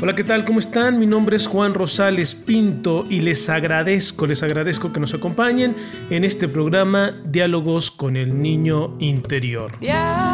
Hola, 0.00 0.16
¿qué 0.16 0.24
tal? 0.24 0.44
¿Cómo 0.44 0.58
están? 0.58 0.98
Mi 0.98 1.06
nombre 1.06 1.36
es 1.36 1.46
Juan 1.46 1.72
Rosales 1.72 2.34
Pinto 2.34 3.06
y 3.08 3.20
les 3.20 3.48
agradezco, 3.48 4.26
les 4.26 4.42
agradezco 4.42 4.92
que 4.92 4.98
nos 4.98 5.14
acompañen 5.14 5.76
en 6.10 6.24
este 6.24 6.48
programa 6.48 7.14
Diálogos 7.24 7.92
con 7.92 8.16
el 8.16 8.42
Niño 8.42 8.96
Interior. 8.98 9.78
Diálogos 9.80 10.33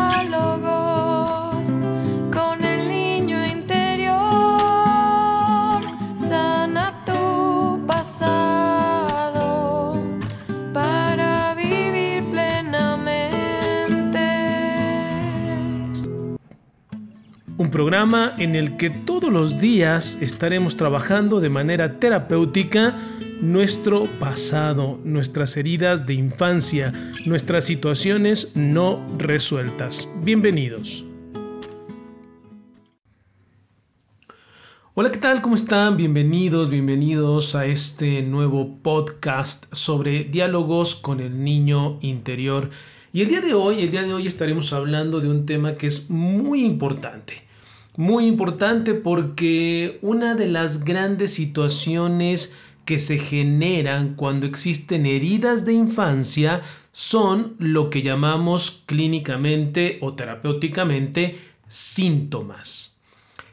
Programa 17.71 18.35
en 18.39 18.57
el 18.57 18.77
que 18.77 18.91
todos 18.91 19.33
los 19.33 19.61
días 19.61 20.19
estaremos 20.21 20.77
trabajando 20.77 21.39
de 21.39 21.51
manera 21.51 22.01
terapéutica 22.01 22.99
nuestro 23.41 24.05
pasado, 24.19 24.99
nuestras 25.05 25.57
heridas 25.57 26.05
de 26.05 26.15
infancia, 26.15 26.93
nuestras 27.27 27.65
situaciones 27.65 28.57
no 28.57 29.07
resueltas. 29.17 30.09
Bienvenidos. 30.25 31.05
Hola, 34.95 35.13
¿qué 35.13 35.19
tal? 35.19 35.41
¿Cómo 35.41 35.55
están? 35.55 35.97
Bienvenidos, 35.97 36.71
bienvenidos 36.71 37.55
a 37.55 37.67
este 37.67 38.23
nuevo 38.23 38.79
podcast 38.83 39.73
sobre 39.73 40.25
diálogos 40.25 40.97
con 40.97 41.21
el 41.21 41.45
niño 41.45 41.99
interior. 42.01 42.71
Y 43.13 43.23
el 43.23 43.29
día 43.29 43.41
de 43.41 43.55
hoy, 43.55 43.83
el 43.83 43.93
día 43.93 44.03
de 44.03 44.13
hoy 44.13 44.27
estaremos 44.27 44.73
hablando 44.73 45.21
de 45.21 45.29
un 45.29 45.47
tema 45.47 45.77
que 45.77 45.87
es 45.87 46.11
muy 46.11 46.65
importante. 46.65 47.50
Muy 47.97 48.27
importante 48.27 48.95
porque 48.95 49.99
una 50.03 50.35
de 50.35 50.47
las 50.47 50.85
grandes 50.85 51.35
situaciones 51.35 52.57
que 52.85 52.99
se 52.99 53.19
generan 53.19 54.15
cuando 54.15 54.47
existen 54.47 55.07
heridas 55.07 55.65
de 55.65 55.75
infancia 55.75 56.63
son 56.93 57.55
lo 57.59 57.91
que 57.91 58.03
llamamos 58.03 58.83
clínicamente 58.87 59.99
o 60.01 60.15
terapéuticamente 60.15 61.39
síntomas. 61.69 63.01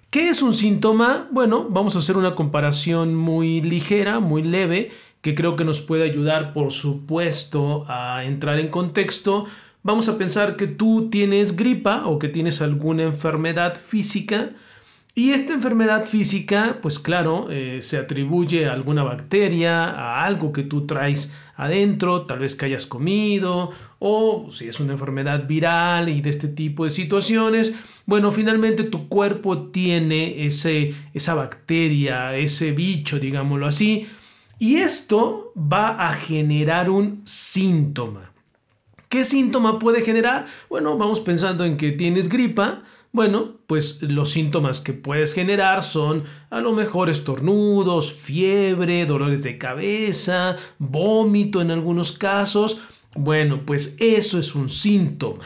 ¿Qué 0.10 0.30
es 0.30 0.42
un 0.42 0.54
síntoma? 0.54 1.28
Bueno, 1.32 1.68
vamos 1.70 1.96
a 1.96 2.00
hacer 2.00 2.18
una 2.18 2.34
comparación 2.34 3.14
muy 3.14 3.62
ligera, 3.62 4.20
muy 4.20 4.42
leve, 4.42 4.92
que 5.22 5.36
creo 5.36 5.56
que 5.56 5.66
nos 5.66 5.82
puede 5.82 6.04
ayudar, 6.04 6.54
por 6.54 6.72
supuesto, 6.72 7.86
a 7.88 8.24
entrar 8.24 8.60
en 8.60 8.70
contexto. 8.70 9.46
Vamos 9.88 10.10
a 10.10 10.18
pensar 10.18 10.58
que 10.58 10.68
tú 10.68 11.10
tienes 11.10 11.56
gripa 11.56 12.08
o 12.08 12.20
que 12.20 12.28
tienes 12.28 12.62
alguna 12.62 13.04
enfermedad 13.04 13.78
física 13.78 14.50
y 15.16 15.32
esta 15.32 15.54
enfermedad 15.54 16.06
física, 16.08 16.80
pues 16.82 17.00
claro, 17.00 17.48
eh, 17.50 17.80
se 17.80 17.98
atribuye 17.98 18.68
a 18.68 18.74
alguna 18.74 19.06
bacteria, 19.06 19.86
a 19.86 20.26
algo 20.26 20.52
que 20.52 20.64
tú 20.64 20.86
traes 20.86 21.34
adentro, 21.56 22.24
tal 22.24 22.40
vez 22.40 22.58
que 22.58 22.66
hayas 22.66 22.86
comido, 22.86 23.72
o 24.00 24.48
si 24.52 24.68
es 24.68 24.82
una 24.82 24.92
enfermedad 24.92 25.48
viral 25.48 26.10
y 26.10 26.20
de 26.20 26.32
este 26.32 26.50
tipo 26.50 26.84
de 26.84 26.90
situaciones, 26.90 27.74
bueno, 28.06 28.34
finalmente 28.34 28.84
tu 28.84 29.08
cuerpo 29.08 29.70
tiene 29.70 30.46
ese, 30.46 30.96
esa 31.14 31.34
bacteria, 31.34 32.36
ese 32.36 32.74
bicho, 32.74 33.20
digámoslo 33.20 33.66
así, 33.66 34.06
y 34.60 34.76
esto 34.80 35.54
va 35.56 36.10
a 36.10 36.14
generar 36.14 36.90
un 36.90 37.22
síntoma. 37.24 38.34
¿Qué 39.10 39.24
síntoma 39.24 39.80
puede 39.80 40.02
generar? 40.02 40.48
Bueno, 40.70 40.98
vamos 40.98 41.22
pensando 41.22 41.64
en 41.64 41.78
que 41.78 41.92
tienes 41.92 42.28
gripa, 42.28 42.84
bueno, 43.14 43.56
pues 43.68 44.02
los 44.04 44.32
síntomas 44.32 44.82
que 44.82 44.94
puedes 44.94 45.34
generar 45.34 45.82
son 45.82 46.26
a 46.50 46.60
lo 46.60 46.74
mejor 46.74 47.10
estornudos, 47.10 48.14
fiebre, 48.14 49.06
dolores 49.06 49.44
de 49.44 49.58
cabeza, 49.58 50.58
vómito 50.78 51.62
en 51.62 51.72
algunos 51.72 52.12
casos. 52.12 52.82
Bueno, 53.16 53.62
pues 53.66 53.96
eso 54.00 54.38
es 54.38 54.54
un 54.56 54.70
síntoma. 54.70 55.46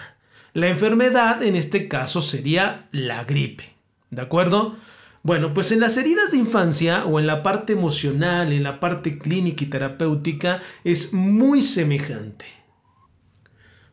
La 0.53 0.67
enfermedad 0.67 1.43
en 1.43 1.55
este 1.55 1.87
caso 1.87 2.21
sería 2.21 2.89
la 2.91 3.23
gripe. 3.23 3.71
¿De 4.09 4.21
acuerdo? 4.21 4.75
Bueno, 5.23 5.53
pues 5.53 5.71
en 5.71 5.79
las 5.79 5.95
heridas 5.97 6.31
de 6.31 6.37
infancia 6.39 7.05
o 7.05 7.19
en 7.19 7.27
la 7.27 7.43
parte 7.43 7.73
emocional, 7.73 8.51
en 8.51 8.63
la 8.63 8.79
parte 8.79 9.19
clínica 9.19 9.63
y 9.63 9.67
terapéutica 9.67 10.61
es 10.83 11.13
muy 11.13 11.61
semejante. 11.61 12.60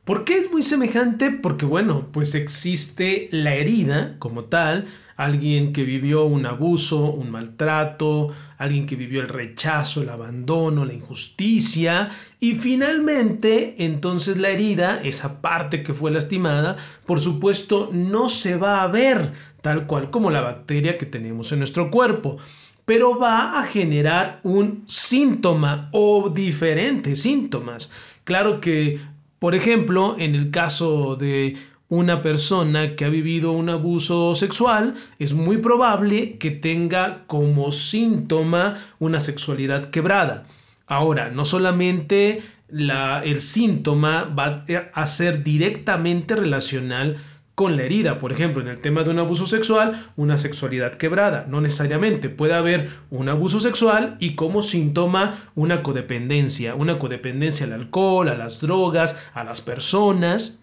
¿Por 0.09 0.25
qué 0.25 0.39
es 0.39 0.51
muy 0.51 0.63
semejante? 0.63 1.31
Porque 1.31 1.67
bueno, 1.67 2.09
pues 2.13 2.35
existe 2.35 3.29
la 3.31 3.57
herida 3.57 4.17
como 4.19 4.45
tal, 4.45 4.87
alguien 5.17 5.75
que 5.75 5.85
vivió 5.85 6.25
un 6.25 6.47
abuso, 6.47 7.13
un 7.13 7.31
maltrato, 7.31 8.31
alguien 8.57 8.87
que 8.87 8.97
vivió 8.97 9.21
el 9.21 9.29
rechazo, 9.29 10.01
el 10.01 10.09
abandono, 10.09 10.87
la 10.87 10.95
injusticia 10.95 12.09
y 12.41 12.55
finalmente 12.55 13.85
entonces 13.85 14.39
la 14.39 14.49
herida, 14.49 14.99
esa 15.05 15.43
parte 15.43 15.83
que 15.83 15.93
fue 15.93 16.11
lastimada, 16.11 16.79
por 17.05 17.21
supuesto 17.21 17.91
no 17.93 18.31
se 18.31 18.57
va 18.57 18.83
a 18.83 18.87
ver 18.87 19.35
tal 19.61 19.87
cual 19.87 20.09
como 20.09 20.31
la 20.31 20.41
bacteria 20.41 20.97
que 20.97 21.05
tenemos 21.05 21.53
en 21.53 21.59
nuestro 21.59 21.91
cuerpo 21.91 22.39
pero 22.87 23.19
va 23.19 23.61
a 23.61 23.65
generar 23.65 24.41
un 24.45 24.85
síntoma 24.87 25.91
o 25.93 26.31
diferentes 26.31 27.21
síntomas. 27.21 27.93
Claro 28.25 28.63
que 28.63 28.99
por 29.39 29.55
ejemplo, 29.55 30.17
en 30.19 30.35
el 30.35 30.51
caso 30.51 31.17
de 31.17 31.57
una 31.89 32.21
persona 32.21 32.97
que 32.97 33.05
ha 33.05 33.09
vivido 33.09 33.53
un 33.53 33.71
abuso 33.71 34.35
sexual, 34.35 34.95
es 35.19 35.33
muy 35.33 35.59
probable 35.59 36.37
que 36.37 36.51
tenga 36.51 37.25
como 37.27 37.71
síntoma 37.71 38.77
una 38.99 39.21
sexualidad 39.21 39.91
quebrada. 39.91 40.45
Ahora, 40.87 41.31
no 41.31 41.45
solamente 41.45 42.43
el 42.71 43.41
síntoma 43.41 44.25
va 44.25 44.65
a 44.93 45.07
ser 45.07 45.43
directamente 45.43 46.37
relacional 46.37 47.17
con 47.59 47.77
la 47.77 47.83
herida. 47.83 48.21
Por 48.21 48.31
ejemplo, 48.31 48.63
en 48.63 48.69
el 48.69 48.79
tema 48.79 49.03
de 49.03 49.11
un 49.11 49.19
abuso 49.19 49.45
sexual, 49.45 50.13
una 50.15 50.39
sexualidad 50.39 50.95
quebrada. 50.95 51.45
No 51.49 51.61
necesariamente 51.61 52.29
puede 52.29 52.55
haber 52.55 52.89
un 53.11 53.29
abuso 53.29 53.59
sexual 53.59 54.17
y 54.21 54.37
como 54.37 54.63
síntoma 54.63 55.51
una 55.57 55.83
codependencia. 55.83 56.77
Una 56.77 57.01
codependencia 57.01 57.67
al 57.67 57.73
alcohol, 57.73 58.29
a 58.29 58.37
las 58.37 58.61
drogas, 58.61 59.19
a 59.35 59.43
las 59.43 59.61
personas. 59.61 60.61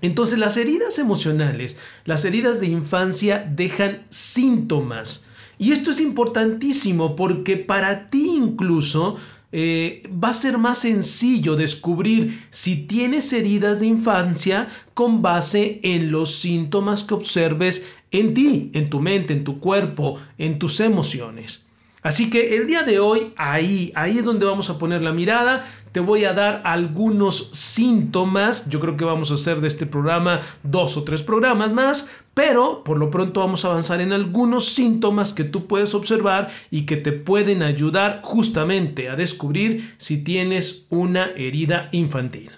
Entonces 0.00 0.38
las 0.38 0.56
heridas 0.56 1.00
emocionales, 1.00 1.76
las 2.04 2.24
heridas 2.24 2.60
de 2.60 2.68
infancia 2.68 3.44
dejan 3.44 4.04
síntomas. 4.08 5.26
Y 5.58 5.72
esto 5.72 5.90
es 5.90 5.98
importantísimo 5.98 7.16
porque 7.16 7.56
para 7.56 8.10
ti 8.10 8.30
incluso 8.36 9.16
eh, 9.52 10.02
va 10.12 10.30
a 10.30 10.34
ser 10.34 10.58
más 10.58 10.78
sencillo 10.78 11.56
descubrir 11.56 12.46
si 12.50 12.86
tienes 12.86 13.32
heridas 13.32 13.80
de 13.80 13.86
infancia 13.86 14.68
con 14.94 15.22
base 15.22 15.80
en 15.82 16.10
los 16.10 16.36
síntomas 16.36 17.04
que 17.04 17.14
observes 17.14 17.86
en 18.10 18.34
ti, 18.34 18.70
en 18.74 18.90
tu 18.90 19.00
mente, 19.00 19.32
en 19.32 19.44
tu 19.44 19.60
cuerpo, 19.60 20.18
en 20.38 20.58
tus 20.58 20.80
emociones. 20.80 21.65
Así 22.06 22.30
que 22.30 22.56
el 22.56 22.68
día 22.68 22.84
de 22.84 23.00
hoy, 23.00 23.32
ahí, 23.36 23.90
ahí 23.96 24.18
es 24.18 24.24
donde 24.24 24.46
vamos 24.46 24.70
a 24.70 24.78
poner 24.78 25.02
la 25.02 25.12
mirada. 25.12 25.66
Te 25.90 25.98
voy 25.98 26.24
a 26.24 26.34
dar 26.34 26.62
algunos 26.64 27.50
síntomas. 27.52 28.70
Yo 28.70 28.78
creo 28.78 28.96
que 28.96 29.04
vamos 29.04 29.32
a 29.32 29.34
hacer 29.34 29.60
de 29.60 29.66
este 29.66 29.86
programa 29.86 30.40
dos 30.62 30.96
o 30.96 31.02
tres 31.02 31.22
programas 31.22 31.72
más, 31.72 32.08
pero 32.32 32.84
por 32.84 32.98
lo 32.98 33.10
pronto 33.10 33.40
vamos 33.40 33.64
a 33.64 33.70
avanzar 33.70 34.00
en 34.00 34.12
algunos 34.12 34.66
síntomas 34.66 35.32
que 35.32 35.42
tú 35.42 35.66
puedes 35.66 35.94
observar 35.94 36.48
y 36.70 36.86
que 36.86 36.96
te 36.96 37.10
pueden 37.10 37.64
ayudar 37.64 38.20
justamente 38.22 39.08
a 39.08 39.16
descubrir 39.16 39.96
si 39.96 40.22
tienes 40.22 40.86
una 40.90 41.32
herida 41.34 41.88
infantil. 41.90 42.52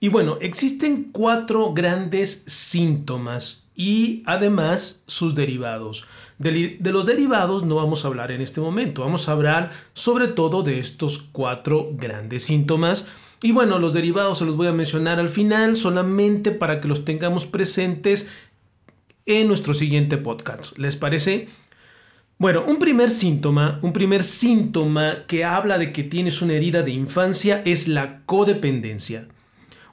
Y 0.00 0.08
bueno, 0.08 0.38
existen 0.40 1.10
cuatro 1.12 1.74
grandes 1.74 2.44
síntomas 2.48 3.70
y 3.76 4.24
además 4.26 5.04
sus 5.06 5.36
derivados. 5.36 6.08
De, 6.38 6.78
los 6.80 7.06
derivados 7.06 7.64
no 7.64 7.74
vamos 7.74 8.04
a 8.04 8.08
hablar 8.08 8.30
en 8.30 8.40
este 8.40 8.60
momento, 8.60 9.02
vamos 9.02 9.28
a 9.28 9.32
hablar 9.32 9.72
sobre 9.92 10.28
todo 10.28 10.62
de 10.62 10.78
estos 10.78 11.18
cuatro 11.32 11.88
grandes 11.92 12.44
síntomas. 12.44 13.08
Y 13.42 13.52
bueno, 13.52 13.78
los 13.78 13.92
derivados 13.92 14.38
se 14.38 14.44
los 14.44 14.56
voy 14.56 14.68
a 14.68 14.72
mencionar 14.72 15.18
al 15.18 15.28
final 15.28 15.76
solamente 15.76 16.50
para 16.52 16.80
que 16.80 16.88
los 16.88 17.04
tengamos 17.04 17.46
presentes 17.46 18.30
en 19.26 19.48
nuestro 19.48 19.74
siguiente 19.74 20.16
podcast. 20.16 20.78
¿Les 20.78 20.96
parece? 20.96 21.48
Bueno, 22.38 22.64
un 22.66 22.78
primer 22.78 23.10
síntoma, 23.10 23.80
un 23.82 23.92
primer 23.92 24.22
síntoma 24.22 25.24
que 25.26 25.44
habla 25.44 25.76
de 25.76 25.92
que 25.92 26.04
tienes 26.04 26.40
una 26.40 26.54
herida 26.54 26.82
de 26.82 26.92
infancia 26.92 27.62
es 27.64 27.88
la 27.88 28.20
codependencia. 28.26 29.26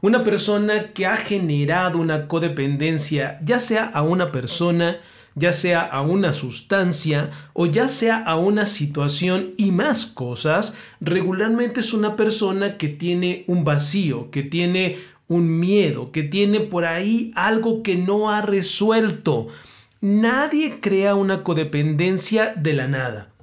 Una 0.01 0.23
persona 0.23 0.91
que 0.93 1.07
ha 1.07 1.17
generado 1.17 1.97
una 1.97 2.27
codependencia, 2.27 3.39
ya 3.43 3.59
sea 3.59 3.85
a 3.85 4.03
una 4.03 4.31
persona, 4.31 4.99
ya 5.35 5.51
sea 5.51 5.81
a 5.81 6.01
una 6.01 6.33
sustancia 6.33 7.31
o 7.53 7.65
ya 7.65 7.87
sea 7.87 8.17
a 8.23 8.37
una 8.37 8.65
situación 8.65 9.53
y 9.57 9.71
más 9.71 10.05
cosas, 10.05 10.75
regularmente 11.01 11.81
es 11.81 11.93
una 11.93 12.15
persona 12.15 12.77
que 12.77 12.87
tiene 12.87 13.43
un 13.47 13.63
vacío, 13.63 14.31
que 14.31 14.43
tiene 14.43 14.97
un 15.27 15.59
miedo, 15.59 16.11
que 16.11 16.23
tiene 16.23 16.61
por 16.61 16.85
ahí 16.85 17.31
algo 17.35 17.83
que 17.83 17.95
no 17.95 18.29
ha 18.31 18.41
resuelto. 18.41 19.47
nadie 20.01 20.79
crea 20.81 21.15
una 21.15 21.43
codependencia 21.43 22.53
de 22.55 22.73
la 22.73 22.87
nada. 22.87 23.34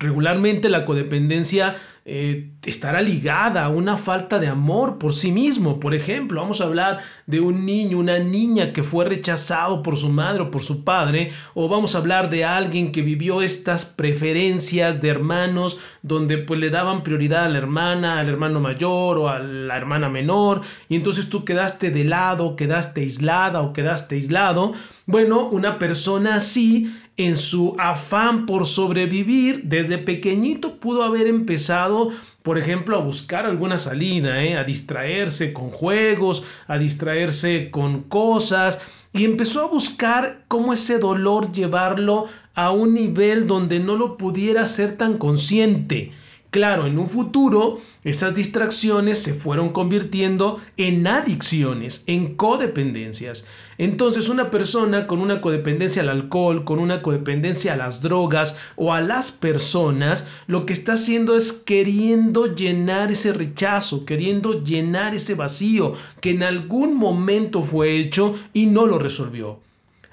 Regularmente 0.00 0.68
la 0.68 0.84
codependencia 0.84 1.76
eh, 2.04 2.52
estará 2.64 3.02
ligada 3.02 3.64
a 3.64 3.68
una 3.68 3.96
falta 3.96 4.38
de 4.38 4.46
amor 4.46 4.96
por 4.96 5.12
sí 5.12 5.32
mismo. 5.32 5.78
Por 5.78 5.94
ejemplo, 5.94 6.40
vamos 6.40 6.60
a 6.60 6.64
hablar 6.64 7.00
de 7.26 7.40
un 7.40 7.66
niño, 7.66 7.98
una 7.98 8.18
niña 8.18 8.72
que 8.72 8.84
fue 8.84 9.04
rechazado 9.04 9.82
por 9.82 9.96
su 9.96 10.08
madre 10.08 10.42
o 10.42 10.50
por 10.50 10.62
su 10.62 10.84
padre, 10.84 11.32
o 11.52 11.68
vamos 11.68 11.94
a 11.94 11.98
hablar 11.98 12.30
de 12.30 12.44
alguien 12.44 12.92
que 12.92 13.02
vivió 13.02 13.42
estas 13.42 13.84
preferencias 13.84 15.02
de 15.02 15.08
hermanos 15.08 15.80
donde 16.02 16.38
pues 16.38 16.60
le 16.60 16.70
daban 16.70 17.02
prioridad 17.02 17.44
a 17.44 17.48
la 17.48 17.58
hermana, 17.58 18.20
al 18.20 18.28
hermano 18.28 18.58
mayor 18.60 19.18
o 19.18 19.28
a 19.28 19.40
la 19.40 19.76
hermana 19.76 20.08
menor, 20.08 20.62
y 20.88 20.94
entonces 20.94 21.28
tú 21.28 21.44
quedaste 21.44 21.90
de 21.90 22.04
lado, 22.04 22.56
quedaste 22.56 23.02
aislada 23.02 23.60
o 23.60 23.72
quedaste 23.74 24.14
aislado. 24.14 24.72
Bueno, 25.04 25.46
una 25.48 25.78
persona 25.78 26.36
así 26.36 26.90
en 27.18 27.36
su 27.36 27.74
afán 27.78 28.46
por 28.46 28.64
sobrevivir, 28.64 29.62
desde 29.64 29.98
pequeñito 29.98 30.76
pudo 30.76 31.02
haber 31.02 31.26
empezado, 31.26 32.10
por 32.44 32.58
ejemplo, 32.58 32.96
a 32.96 33.00
buscar 33.00 33.44
alguna 33.44 33.76
salida, 33.76 34.42
¿eh? 34.44 34.56
a 34.56 34.62
distraerse 34.62 35.52
con 35.52 35.70
juegos, 35.70 36.44
a 36.68 36.78
distraerse 36.78 37.70
con 37.70 38.04
cosas, 38.04 38.80
y 39.12 39.24
empezó 39.24 39.64
a 39.64 39.68
buscar 39.68 40.44
cómo 40.46 40.72
ese 40.72 40.98
dolor 41.00 41.50
llevarlo 41.50 42.26
a 42.54 42.70
un 42.70 42.94
nivel 42.94 43.48
donde 43.48 43.80
no 43.80 43.96
lo 43.96 44.16
pudiera 44.16 44.66
ser 44.68 44.96
tan 44.96 45.18
consciente. 45.18 46.12
Claro, 46.50 46.86
en 46.86 46.98
un 46.98 47.10
futuro 47.10 47.78
esas 48.04 48.34
distracciones 48.34 49.18
se 49.18 49.34
fueron 49.34 49.68
convirtiendo 49.68 50.58
en 50.78 51.06
adicciones, 51.06 52.04
en 52.06 52.36
codependencias. 52.36 53.46
Entonces 53.76 54.30
una 54.30 54.50
persona 54.50 55.06
con 55.06 55.18
una 55.18 55.42
codependencia 55.42 56.00
al 56.00 56.08
alcohol, 56.08 56.64
con 56.64 56.78
una 56.78 57.02
codependencia 57.02 57.74
a 57.74 57.76
las 57.76 58.00
drogas 58.00 58.56
o 58.76 58.94
a 58.94 59.02
las 59.02 59.30
personas, 59.30 60.26
lo 60.46 60.64
que 60.64 60.72
está 60.72 60.94
haciendo 60.94 61.36
es 61.36 61.52
queriendo 61.52 62.54
llenar 62.54 63.12
ese 63.12 63.34
rechazo, 63.34 64.06
queriendo 64.06 64.64
llenar 64.64 65.14
ese 65.14 65.34
vacío 65.34 65.92
que 66.22 66.30
en 66.30 66.42
algún 66.42 66.96
momento 66.96 67.62
fue 67.62 67.98
hecho 67.98 68.34
y 68.54 68.66
no 68.66 68.86
lo 68.86 68.98
resolvió 68.98 69.60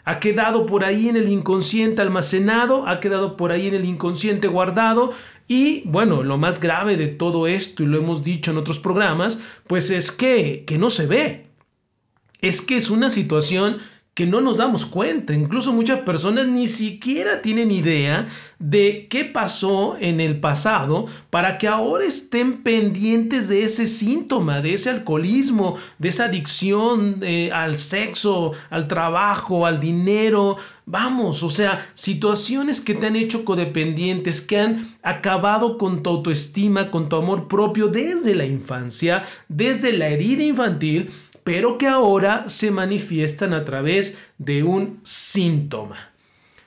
ha 0.05 0.19
quedado 0.19 0.67
por 0.67 0.85
ahí 0.85 1.09
en 1.09 1.17
el 1.17 1.29
inconsciente 1.29 2.01
almacenado, 2.01 2.87
ha 2.87 2.99
quedado 2.99 3.35
por 3.35 3.51
ahí 3.51 3.67
en 3.67 3.73
el 3.73 3.85
inconsciente 3.85 4.47
guardado 4.47 5.13
y 5.47 5.83
bueno, 5.85 6.23
lo 6.23 6.37
más 6.37 6.59
grave 6.59 6.97
de 6.97 7.07
todo 7.07 7.47
esto, 7.47 7.83
y 7.83 7.85
lo 7.85 7.97
hemos 7.97 8.23
dicho 8.23 8.51
en 8.51 8.57
otros 8.57 8.79
programas, 8.79 9.39
pues 9.67 9.89
es 9.89 10.11
que, 10.11 10.63
que 10.65 10.77
no 10.77 10.89
se 10.89 11.05
ve. 11.05 11.45
Es 12.41 12.61
que 12.61 12.77
es 12.77 12.89
una 12.89 13.09
situación 13.09 13.77
que 14.15 14.25
no 14.25 14.39
nos 14.39 14.57
damos 14.57 14.85
cuenta. 14.85 15.33
Incluso 15.33 15.73
muchas 15.73 15.99
personas 15.99 16.47
ni 16.47 16.69
siquiera 16.69 17.41
tienen 17.41 17.69
idea 17.69 18.27
de 18.59 19.07
qué 19.09 19.25
pasó 19.25 19.97
en 19.99 20.21
el 20.21 20.39
pasado 20.39 21.05
para 21.29 21.57
que 21.57 21.67
ahora 21.67 22.05
estén 22.05 22.63
pendientes 22.63 23.49
de 23.49 23.65
ese 23.65 23.85
síntoma, 23.87 24.61
de 24.61 24.73
ese 24.73 24.89
alcoholismo, 24.89 25.77
de 25.99 26.07
esa 26.07 26.25
adicción 26.25 27.17
eh, 27.23 27.51
al 27.51 27.77
sexo, 27.77 28.53
al 28.69 28.87
trabajo, 28.87 29.65
al 29.65 29.81
dinero. 29.81 30.55
Vamos, 30.85 31.43
o 31.43 31.49
sea, 31.49 31.85
situaciones 31.93 32.79
que 32.79 32.93
te 32.93 33.07
han 33.07 33.17
hecho 33.17 33.43
codependientes, 33.43 34.39
que 34.39 34.59
han 34.59 34.95
acabado 35.03 35.77
con 35.77 36.03
tu 36.03 36.09
autoestima, 36.09 36.89
con 36.89 37.09
tu 37.09 37.17
amor 37.17 37.49
propio 37.49 37.89
desde 37.89 38.33
la 38.33 38.45
infancia, 38.45 39.25
desde 39.49 39.91
la 39.91 40.07
herida 40.07 40.43
infantil 40.43 41.11
pero 41.45 41.77
que 41.77 41.85
ahora 41.85 42.49
se 42.49 42.71
manifiestan 42.71 43.53
a 43.53 43.63
través 43.65 44.17
de 44.39 44.63
un 44.63 44.99
síntoma. 45.03 46.09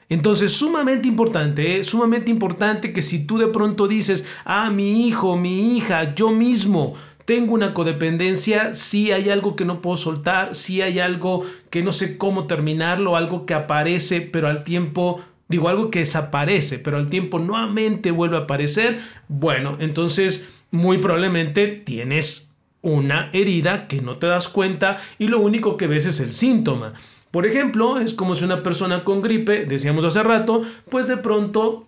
Entonces, 0.09 0.53
sumamente 0.53 1.09
importante, 1.09 1.81
¿eh? 1.81 1.85
sumamente 1.85 2.31
importante 2.31 2.93
que 2.93 3.03
si 3.03 3.27
tú 3.27 3.39
de 3.39 3.49
pronto 3.49 3.89
dices, 3.89 4.25
ah, 4.45 4.71
mi 4.71 5.09
hijo, 5.09 5.37
mi 5.37 5.77
hija, 5.77 6.15
yo 6.15 6.31
mismo 6.31 6.95
tengo 7.25 7.55
una 7.55 7.75
codependencia, 7.75 8.73
si 8.73 9.11
hay 9.11 9.31
algo 9.31 9.57
que 9.57 9.65
no 9.65 9.83
puedo 9.83 9.97
soltar, 9.97 10.55
si 10.55 10.81
hay 10.81 11.01
algo 11.01 11.45
que 11.71 11.83
no 11.83 11.93
sé 11.93 12.17
cómo 12.17 12.47
terminarlo, 12.47 13.17
algo 13.17 13.47
que 13.47 13.55
aparece, 13.55 14.21
pero 14.21 14.47
al 14.47 14.63
tiempo, 14.63 15.21
digo, 15.49 15.69
algo 15.69 15.91
que 15.91 15.99
desaparece, 15.99 16.79
pero 16.79 16.99
al 16.99 17.09
tiempo 17.09 17.41
nuevamente 17.41 18.13
vuelve 18.13 18.37
a 18.37 18.41
aparecer, 18.43 19.01
bueno, 19.27 19.77
entonces 19.81 20.49
muy 20.71 20.99
probablemente 20.99 21.67
tienes 21.67 22.48
una 22.83 23.31
herida 23.33 23.89
que 23.89 24.01
no 24.01 24.19
te 24.19 24.27
das 24.27 24.49
cuenta 24.49 24.99
y 25.19 25.29
lo 25.29 25.41
único 25.41 25.77
que 25.77 25.87
ves 25.87 26.07
es 26.07 26.21
el 26.21 26.33
síntoma. 26.33 26.95
Por 27.31 27.47
ejemplo, 27.47 27.99
es 27.99 28.15
como 28.15 28.35
si 28.35 28.45
una 28.45 28.63
persona 28.63 29.05
con 29.05 29.21
gripe, 29.21 29.67
decíamos 29.67 30.05
hace 30.05 30.23
rato, 30.23 30.63
pues 30.91 31.09
de 31.09 31.19
pronto 31.19 31.87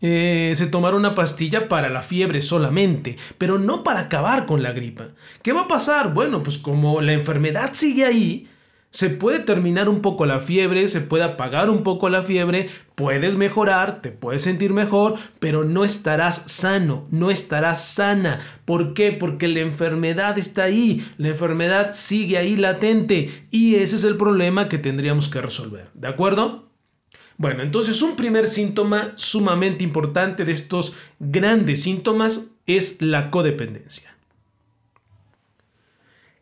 eh, 0.00 0.52
se 0.56 0.66
tomara 0.66 0.96
una 0.96 1.14
pastilla 1.14 1.68
para 1.68 1.88
la 1.88 2.02
fiebre 2.02 2.42
solamente, 2.42 3.16
pero 3.38 3.58
no 3.58 3.84
para 3.84 4.00
acabar 4.00 4.44
con 4.44 4.62
la 4.62 4.72
gripa. 4.72 5.08
¿Qué 5.42 5.52
va 5.52 5.62
a 5.62 5.68
pasar? 5.68 6.12
Bueno, 6.12 6.42
pues 6.42 6.58
como 6.58 7.00
la 7.00 7.12
enfermedad 7.12 7.70
sigue 7.72 8.04
ahí, 8.04 8.48
se 8.90 9.10
puede 9.10 9.40
terminar 9.40 9.88
un 9.88 10.00
poco 10.00 10.24
la 10.26 10.40
fiebre, 10.40 10.88
se 10.88 11.00
puede 11.00 11.24
apagar 11.24 11.68
un 11.68 11.82
poco 11.82 12.08
la 12.08 12.22
fiebre, 12.22 12.68
puedes 12.94 13.36
mejorar, 13.36 14.00
te 14.00 14.10
puedes 14.10 14.42
sentir 14.42 14.72
mejor, 14.72 15.16
pero 15.38 15.64
no 15.64 15.84
estarás 15.84 16.44
sano, 16.46 17.06
no 17.10 17.30
estarás 17.30 17.88
sana. 17.88 18.40
¿Por 18.64 18.94
qué? 18.94 19.12
Porque 19.12 19.48
la 19.48 19.60
enfermedad 19.60 20.38
está 20.38 20.64
ahí, 20.64 21.06
la 21.18 21.28
enfermedad 21.28 21.90
sigue 21.92 22.38
ahí 22.38 22.56
latente 22.56 23.46
y 23.50 23.74
ese 23.74 23.96
es 23.96 24.04
el 24.04 24.16
problema 24.16 24.68
que 24.68 24.78
tendríamos 24.78 25.28
que 25.28 25.42
resolver. 25.42 25.88
¿De 25.94 26.08
acuerdo? 26.08 26.70
Bueno, 27.38 27.62
entonces 27.62 28.00
un 28.00 28.16
primer 28.16 28.46
síntoma 28.46 29.12
sumamente 29.16 29.84
importante 29.84 30.46
de 30.46 30.52
estos 30.52 30.96
grandes 31.18 31.82
síntomas 31.82 32.54
es 32.66 33.02
la 33.02 33.30
codependencia. 33.30 34.15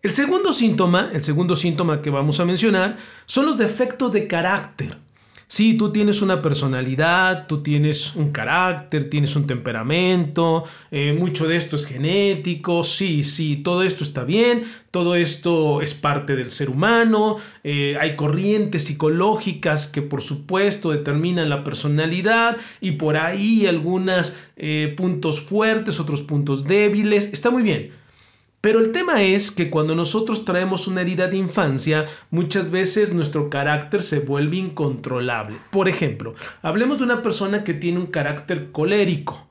El 0.04 0.12
segundo 0.12 0.52
síntoma, 0.52 1.10
el 1.14 1.24
segundo 1.24 1.56
síntoma 1.56 2.02
que 2.02 2.10
vamos 2.10 2.38
a 2.38 2.44
mencionar, 2.44 2.98
son 3.24 3.46
los 3.46 3.56
defectos 3.56 4.12
de 4.12 4.26
carácter. 4.26 4.98
Si 5.46 5.78
tú 5.78 5.92
tienes 5.92 6.20
una 6.20 6.42
personalidad, 6.42 7.46
tú 7.46 7.62
tienes 7.62 8.14
un 8.14 8.30
carácter, 8.30 9.08
tienes 9.08 9.34
un 9.34 9.46
temperamento, 9.46 10.64
eh, 10.90 11.16
mucho 11.18 11.48
de 11.48 11.56
esto 11.56 11.76
es 11.76 11.86
genético, 11.86 12.84
sí, 12.84 13.22
sí, 13.22 13.56
todo 13.56 13.82
esto 13.82 14.04
está 14.04 14.24
bien, 14.24 14.64
todo 14.90 15.14
esto 15.14 15.80
es 15.80 15.94
parte 15.94 16.36
del 16.36 16.50
ser 16.50 16.68
humano, 16.68 17.38
eh, 17.62 17.96
hay 17.98 18.14
corrientes 18.14 18.84
psicológicas 18.84 19.86
que 19.86 20.02
por 20.02 20.20
supuesto 20.20 20.90
determinan 20.90 21.48
la 21.48 21.64
personalidad 21.64 22.58
y 22.82 22.93
por 22.93 23.17
ahí 23.17 23.67
algunos 23.67 24.36
eh, 24.56 24.93
puntos 24.98 25.40
fuertes, 25.40 25.98
otros 25.98 26.20
puntos 26.20 26.64
débiles, 26.64 27.32
está 27.32 27.48
muy 27.48 27.62
bien. 27.62 28.04
Pero 28.64 28.80
el 28.80 28.92
tema 28.92 29.22
es 29.22 29.50
que 29.50 29.68
cuando 29.68 29.94
nosotros 29.94 30.46
traemos 30.46 30.86
una 30.86 31.02
herida 31.02 31.28
de 31.28 31.36
infancia, 31.36 32.06
muchas 32.30 32.70
veces 32.70 33.12
nuestro 33.12 33.50
carácter 33.50 34.02
se 34.02 34.20
vuelve 34.20 34.56
incontrolable. 34.56 35.58
Por 35.70 35.86
ejemplo, 35.86 36.34
hablemos 36.62 36.96
de 36.96 37.04
una 37.04 37.20
persona 37.20 37.62
que 37.62 37.74
tiene 37.74 37.98
un 37.98 38.06
carácter 38.06 38.72
colérico. 38.72 39.46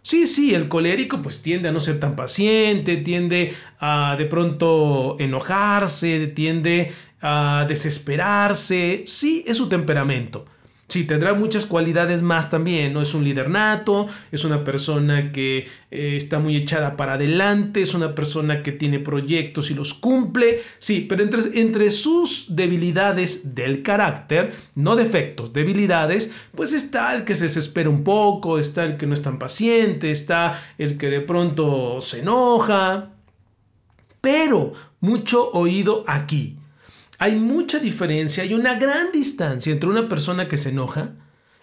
Sí, 0.00 0.26
sí, 0.26 0.54
el 0.54 0.68
colérico 0.68 1.20
pues 1.20 1.42
tiende 1.42 1.68
a 1.68 1.72
no 1.72 1.80
ser 1.80 2.00
tan 2.00 2.16
paciente, 2.16 2.96
tiende 2.96 3.52
a 3.78 4.16
de 4.16 4.24
pronto 4.24 5.16
enojarse, 5.18 6.28
tiende 6.28 6.92
a 7.20 7.66
desesperarse. 7.68 9.02
Sí, 9.04 9.44
es 9.46 9.58
su 9.58 9.68
temperamento. 9.68 10.46
Sí, 10.88 11.02
tendrá 11.02 11.34
muchas 11.34 11.66
cualidades 11.66 12.22
más 12.22 12.48
también, 12.48 12.92
¿no? 12.92 13.02
Es 13.02 13.12
un 13.12 13.24
líder 13.24 13.50
nato, 13.50 14.06
es 14.30 14.44
una 14.44 14.62
persona 14.62 15.32
que 15.32 15.66
eh, 15.90 16.16
está 16.16 16.38
muy 16.38 16.56
echada 16.56 16.96
para 16.96 17.14
adelante, 17.14 17.82
es 17.82 17.92
una 17.92 18.14
persona 18.14 18.62
que 18.62 18.70
tiene 18.70 19.00
proyectos 19.00 19.72
y 19.72 19.74
los 19.74 19.94
cumple, 19.94 20.62
sí, 20.78 21.04
pero 21.08 21.24
entre, 21.24 21.60
entre 21.60 21.90
sus 21.90 22.54
debilidades 22.54 23.56
del 23.56 23.82
carácter, 23.82 24.54
no 24.76 24.94
defectos, 24.94 25.52
debilidades, 25.52 26.30
pues 26.54 26.72
está 26.72 27.16
el 27.16 27.24
que 27.24 27.34
se 27.34 27.44
desespera 27.44 27.90
un 27.90 28.04
poco, 28.04 28.56
está 28.56 28.84
el 28.84 28.96
que 28.96 29.06
no 29.06 29.14
es 29.14 29.22
tan 29.22 29.40
paciente, 29.40 30.12
está 30.12 30.62
el 30.78 30.96
que 30.98 31.08
de 31.08 31.20
pronto 31.20 32.00
se 32.00 32.20
enoja, 32.20 33.10
pero 34.20 34.72
mucho 35.00 35.50
oído 35.50 36.04
aquí 36.06 36.56
hay 37.18 37.36
mucha 37.36 37.78
diferencia, 37.78 38.42
hay 38.42 38.54
una 38.54 38.78
gran 38.78 39.12
distancia 39.12 39.72
entre 39.72 39.88
una 39.88 40.08
persona 40.08 40.48
que 40.48 40.56
se 40.56 40.70
enoja, 40.70 41.12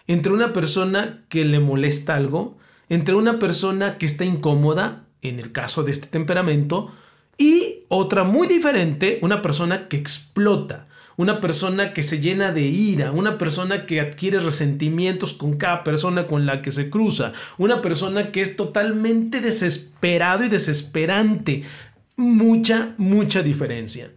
entre 0.06 0.32
una 0.32 0.52
persona 0.52 1.24
que 1.28 1.44
le 1.44 1.60
molesta 1.60 2.16
algo, 2.16 2.58
entre 2.88 3.14
una 3.14 3.38
persona 3.38 3.98
que 3.98 4.06
está 4.06 4.24
incómoda, 4.24 5.04
en 5.22 5.38
el 5.38 5.52
caso 5.52 5.82
de 5.82 5.92
este 5.92 6.06
temperamento, 6.06 6.92
y 7.38 7.84
otra 7.88 8.24
muy 8.24 8.46
diferente, 8.46 9.18
una 9.22 9.42
persona 9.42 9.88
que 9.88 9.96
explota, 9.96 10.86
una 11.16 11.40
persona 11.40 11.92
que 11.92 12.02
se 12.02 12.20
llena 12.20 12.52
de 12.52 12.62
ira, 12.62 13.12
una 13.12 13.38
persona 13.38 13.86
que 13.86 14.00
adquiere 14.00 14.40
resentimientos 14.40 15.32
con 15.32 15.56
cada 15.56 15.84
persona 15.84 16.26
con 16.26 16.44
la 16.44 16.60
que 16.60 16.72
se 16.72 16.90
cruza, 16.90 17.32
una 17.56 17.80
persona 17.80 18.32
que 18.32 18.40
es 18.40 18.56
totalmente 18.56 19.40
desesperado 19.40 20.44
y 20.44 20.48
desesperante. 20.48 21.62
Mucha, 22.16 22.94
mucha 22.98 23.42
diferencia. 23.42 24.10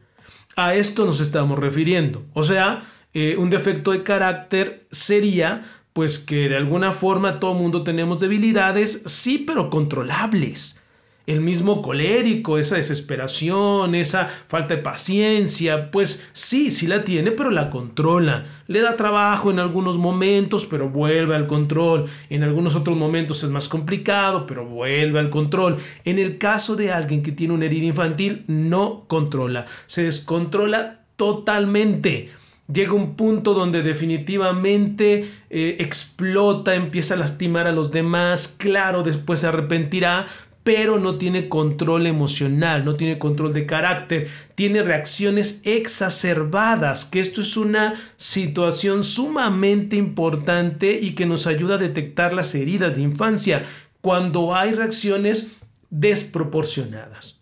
A 0.58 0.76
esto 0.76 1.06
nos 1.06 1.22
estamos 1.22 1.58
refiriendo. 1.58 2.26
O 2.34 2.44
sea, 2.44 2.84
Eh, 3.14 3.36
un 3.36 3.50
defecto 3.50 3.94
de 3.94 4.04
carácter 4.04 4.86
sería 4.92 5.64
pues 5.94 6.20
que 6.20 6.50
de 6.50 6.58
alguna 6.58 6.92
forma 6.92 7.40
todo 7.40 7.56
mundo 7.56 7.84
tenemos 7.84 8.20
debilidades, 8.20 9.02
sí, 9.08 9.44
pero 9.48 9.72
controlables. 9.72 10.80
El 11.28 11.42
mismo 11.42 11.82
colérico, 11.82 12.58
esa 12.58 12.78
desesperación, 12.78 13.96
esa 13.96 14.30
falta 14.48 14.76
de 14.76 14.82
paciencia, 14.82 15.92
pues 15.92 16.30
sí, 16.32 16.72
sí 16.72 16.88
la 16.88 17.04
tiene, 17.04 17.32
pero 17.32 17.52
la 17.52 17.70
controla. 17.70 18.46
Le 18.68 18.82
da 18.82 18.96
trabajo 18.96 19.52
en 19.52 19.60
algunos 19.60 19.98
momentos, 19.98 20.66
pero 20.66 20.90
vuelve 20.90 21.36
al 21.36 21.46
control. 21.46 22.06
En 22.30 22.44
algunos 22.44 22.76
otros 22.76 22.96
momentos 22.96 23.44
es 23.44 23.50
más 23.50 23.68
complicado, 23.68 24.48
pero 24.48 24.66
vuelve 24.66 25.20
al 25.20 25.30
control. 25.30 25.78
En 26.06 26.18
el 26.18 26.38
caso 26.38 26.78
de 26.78 26.94
alguien 26.94 27.22
que 27.22 27.34
tiene 27.34 27.54
una 27.54 27.66
herida 27.66 27.86
infantil, 27.86 28.46
no 28.48 29.04
controla, 29.08 29.66
se 29.86 30.04
descontrola 30.04 31.02
totalmente 31.18 32.30
llega 32.72 32.94
un 32.94 33.16
punto 33.16 33.54
donde 33.54 33.82
definitivamente 33.82 35.30
eh, 35.50 35.78
explota, 35.80 36.76
empieza 36.76 37.14
a 37.14 37.18
lastimar 37.18 37.68
a 37.68 37.72
los 37.72 37.92
demás, 37.92 38.56
claro, 38.58 39.04
después 39.04 39.40
se 39.40 39.48
arrepentirá, 39.48 40.28
pero 40.68 41.00
no 41.00 41.18
tiene 41.18 41.48
control 41.48 42.08
emocional, 42.08 42.84
no 42.84 42.98
tiene 42.98 43.18
control 43.18 43.54
de 43.54 43.66
carácter, 43.66 44.28
tiene 44.54 44.84
reacciones 44.84 45.62
exacerbadas, 45.64 47.06
que 47.06 47.22
esto 47.22 47.40
es 47.40 47.56
una 47.56 47.94
situación 48.18 49.06
sumamente 49.06 49.96
importante 49.96 51.00
y 51.00 51.12
que 51.12 51.26
nos 51.26 51.48
ayuda 51.48 51.76
a 51.76 51.78
detectar 51.78 52.34
las 52.34 52.54
heridas 52.54 52.98
de 52.98 53.02
infancia 53.02 53.64
cuando 54.02 54.54
hay 54.54 54.74
reacciones 54.74 55.56
desproporcionadas. 55.90 57.40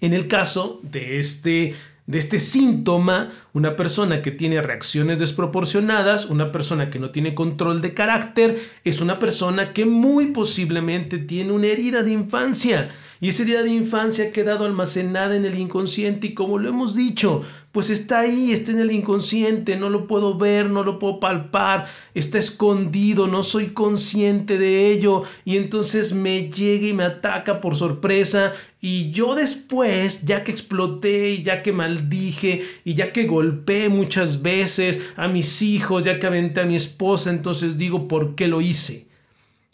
En 0.00 0.12
el 0.12 0.26
caso 0.26 0.80
de 0.82 1.20
este 1.20 1.76
de 2.06 2.18
este 2.18 2.38
síntoma, 2.38 3.32
una 3.52 3.74
persona 3.74 4.22
que 4.22 4.30
tiene 4.30 4.62
reacciones 4.62 5.18
desproporcionadas, 5.18 6.26
una 6.26 6.52
persona 6.52 6.88
que 6.88 7.00
no 7.00 7.10
tiene 7.10 7.34
control 7.34 7.82
de 7.82 7.94
carácter, 7.94 8.60
es 8.84 9.00
una 9.00 9.18
persona 9.18 9.72
que 9.72 9.86
muy 9.86 10.26
posiblemente 10.28 11.18
tiene 11.18 11.52
una 11.52 11.66
herida 11.66 12.02
de 12.02 12.12
infancia. 12.12 12.90
Y 13.20 13.28
esa 13.28 13.42
herida 13.42 13.62
de 13.62 13.70
infancia 13.70 14.26
ha 14.26 14.32
quedado 14.32 14.64
almacenada 14.64 15.36
en 15.36 15.44
el 15.44 15.58
inconsciente 15.58 16.28
y 16.28 16.34
como 16.34 16.58
lo 16.58 16.68
hemos 16.68 16.94
dicho, 16.94 17.42
pues 17.72 17.90
está 17.90 18.20
ahí, 18.20 18.52
está 18.52 18.72
en 18.72 18.80
el 18.80 18.90
inconsciente, 18.90 19.76
no 19.76 19.90
lo 19.90 20.06
puedo 20.06 20.38
ver, 20.38 20.70
no 20.70 20.82
lo 20.82 20.98
puedo 20.98 21.20
palpar, 21.20 21.86
está 22.14 22.38
escondido, 22.38 23.26
no 23.26 23.42
soy 23.42 23.68
consciente 23.68 24.56
de 24.56 24.90
ello 24.90 25.24
y 25.44 25.58
entonces 25.58 26.14
me 26.14 26.50
llega 26.50 26.86
y 26.86 26.94
me 26.94 27.04
ataca 27.04 27.60
por 27.60 27.76
sorpresa 27.76 28.54
y 28.80 29.10
yo 29.10 29.34
después, 29.34 30.24
ya 30.24 30.44
que 30.44 30.52
exploté 30.52 31.32
y 31.32 31.42
ya 31.42 31.62
que 31.62 31.72
maldije 31.72 32.62
y 32.84 32.94
ya 32.94 33.12
que 33.12 33.24
golpeé 33.24 33.88
muchas 33.88 34.42
veces 34.42 35.00
a 35.16 35.28
mis 35.28 35.60
hijos, 35.60 36.04
ya 36.04 36.18
que 36.18 36.26
aventé 36.26 36.60
a 36.60 36.66
mi 36.66 36.76
esposa, 36.76 37.30
entonces 37.30 37.78
digo, 37.78 38.08
¿por 38.08 38.34
qué 38.34 38.48
lo 38.48 38.60
hice? 38.60 39.05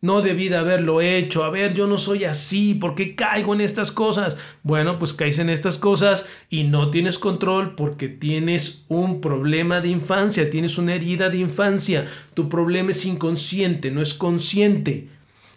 No 0.03 0.21
debí 0.21 0.49
de 0.49 0.57
haberlo 0.57 1.01
hecho. 1.01 1.45
A 1.45 1.51
ver, 1.51 1.75
yo 1.75 1.87
no 1.87 1.97
soy 1.97 2.25
así. 2.25 2.75
¿Por 2.75 2.97
qué 2.97 3.15
caigo 3.15 3.55
en 3.55 3.61
estas 3.61 3.93
cosas? 3.93 4.37
Bueno, 4.65 4.99
pues 4.99 5.13
caes 5.13 5.39
en 5.39 5.49
estas 5.49 5.79
cosas 5.79 6.29
y 6.51 6.65
no 6.65 6.91
tienes 6.91 7.21
control 7.21 7.77
porque 7.77 8.09
tienes 8.09 8.85
un 8.89 9.21
problema 9.21 9.81
de 9.81 9.91
infancia, 9.91 10.51
tienes 10.51 10.77
una 10.77 10.97
herida 10.97 11.31
de 11.31 11.39
infancia. 11.39 12.09
Tu 12.35 12.49
problema 12.49 12.91
es 12.91 13.05
inconsciente, 13.05 13.93
no 13.93 14.03
es 14.03 14.13
consciente. 14.13 15.07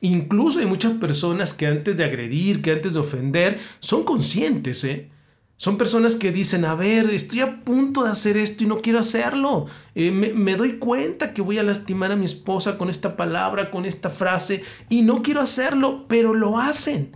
Incluso 0.02 0.60
hay 0.60 0.68
muchas 0.68 0.94
personas 0.94 1.54
que 1.54 1.66
antes 1.66 1.98
de 1.98 2.04
agredir, 2.04 2.62
que 2.62 2.74
antes 2.74 2.94
de 2.94 3.00
ofender, 3.00 3.58
son 3.80 4.04
conscientes, 4.04 4.84
¿eh? 4.84 5.10
Son 5.58 5.78
personas 5.78 6.16
que 6.16 6.34
dicen, 6.34 6.66
a 6.66 6.76
ver, 6.76 7.10
estoy 7.12 7.40
a 7.40 7.64
punto 7.64 8.04
de 8.04 8.12
hacer 8.12 8.36
esto 8.36 8.66
y 8.66 8.68
no 8.68 8.82
quiero 8.82 9.00
hacerlo. 9.00 9.68
Eh, 9.96 10.12
me, 10.12 10.56
doy 10.56 10.80
cuenta 10.80 11.34
que 11.34 11.42
voy 11.42 11.58
a 11.58 11.64
lastimar 11.64 12.12
a 12.12 12.18
mi 12.18 12.26
esposa 12.26 12.78
con 12.78 12.90
esta 12.90 13.16
palabra, 13.16 13.72
con 13.72 13.86
esta 13.86 14.10
frase, 14.10 14.64
y 14.90 15.04
no 15.04 15.22
quiero 15.22 15.40
hacerlo, 15.40 16.06
pero 16.10 16.34
lo 16.34 16.60
hacen. 16.60 17.16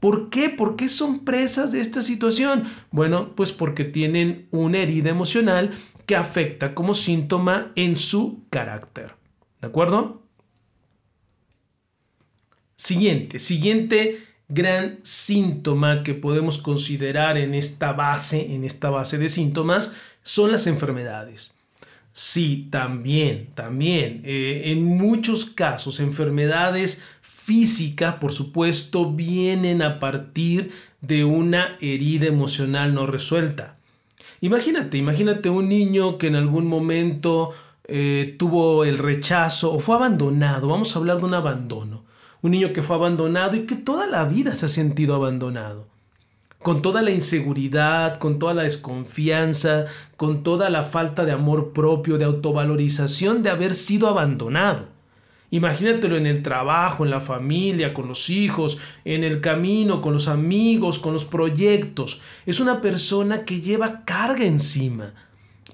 ¿Por 0.00 0.28
qué? 0.28 0.50
¿Por 0.50 0.76
qué 0.76 0.88
son 0.88 1.24
presas 1.24 1.72
de 1.72 1.80
esta 1.80 2.02
situación? 2.02 2.64
Bueno, 2.90 3.34
pues 3.36 3.52
porque 3.52 3.84
tienen 3.84 4.48
una 4.50 4.78
herida 4.78 5.08
emocional 5.08 5.72
que 6.04 6.16
afecta 6.16 6.74
como 6.74 6.92
síntoma 6.92 7.72
en 7.74 7.96
su 7.96 8.44
carácter. 8.50 9.14
¿De 9.62 9.68
acuerdo? 9.68 10.22
Siguiente, 12.74 13.38
siguiente 13.38 14.18
gran 14.52 14.98
síntoma 15.02 16.02
que 16.02 16.14
podemos 16.14 16.58
considerar 16.58 17.38
en 17.38 17.54
esta 17.54 17.92
base, 17.92 18.54
en 18.54 18.64
esta 18.64 18.90
base 18.90 19.18
de 19.18 19.28
síntomas, 19.28 19.94
son 20.22 20.52
las 20.52 20.66
enfermedades. 20.66 21.54
Sí, 22.12 22.68
también, 22.70 23.48
también. 23.54 24.20
Eh, 24.24 24.64
en 24.66 24.84
muchos 24.84 25.46
casos, 25.46 26.00
enfermedades 26.00 27.02
físicas, 27.22 28.16
por 28.16 28.32
supuesto, 28.32 29.10
vienen 29.10 29.80
a 29.80 29.98
partir 29.98 30.72
de 31.00 31.24
una 31.24 31.76
herida 31.80 32.26
emocional 32.26 32.94
no 32.94 33.06
resuelta. 33.06 33.76
Imagínate, 34.42 34.98
imagínate 34.98 35.48
un 35.48 35.68
niño 35.68 36.18
que 36.18 36.26
en 36.26 36.36
algún 36.36 36.66
momento 36.66 37.50
eh, 37.84 38.36
tuvo 38.38 38.84
el 38.84 38.98
rechazo 38.98 39.72
o 39.72 39.78
fue 39.78 39.96
abandonado. 39.96 40.68
Vamos 40.68 40.94
a 40.94 40.98
hablar 40.98 41.18
de 41.18 41.24
un 41.24 41.34
abandono 41.34 42.01
un 42.42 42.50
niño 42.50 42.72
que 42.72 42.82
fue 42.82 42.96
abandonado 42.96 43.56
y 43.56 43.66
que 43.66 43.76
toda 43.76 44.06
la 44.06 44.24
vida 44.24 44.54
se 44.54 44.66
ha 44.66 44.68
sentido 44.68 45.14
abandonado. 45.14 45.86
Con 46.60 46.82
toda 46.82 47.02
la 47.02 47.10
inseguridad, 47.10 48.18
con 48.18 48.38
toda 48.38 48.54
la 48.54 48.62
desconfianza, 48.64 49.86
con 50.16 50.42
toda 50.42 50.68
la 50.68 50.82
falta 50.82 51.24
de 51.24 51.32
amor 51.32 51.72
propio, 51.72 52.18
de 52.18 52.24
autovalorización 52.24 53.42
de 53.42 53.50
haber 53.50 53.74
sido 53.74 54.08
abandonado. 54.08 54.86
Imagínatelo 55.50 56.16
en 56.16 56.26
el 56.26 56.42
trabajo, 56.42 57.04
en 57.04 57.10
la 57.10 57.20
familia, 57.20 57.92
con 57.92 58.08
los 58.08 58.30
hijos, 58.30 58.78
en 59.04 59.22
el 59.22 59.40
camino, 59.40 60.00
con 60.00 60.14
los 60.14 60.26
amigos, 60.26 60.98
con 60.98 61.12
los 61.12 61.24
proyectos. 61.24 62.22
Es 62.46 62.58
una 62.58 62.80
persona 62.80 63.44
que 63.44 63.60
lleva 63.60 64.04
carga 64.04 64.44
encima. 64.44 65.12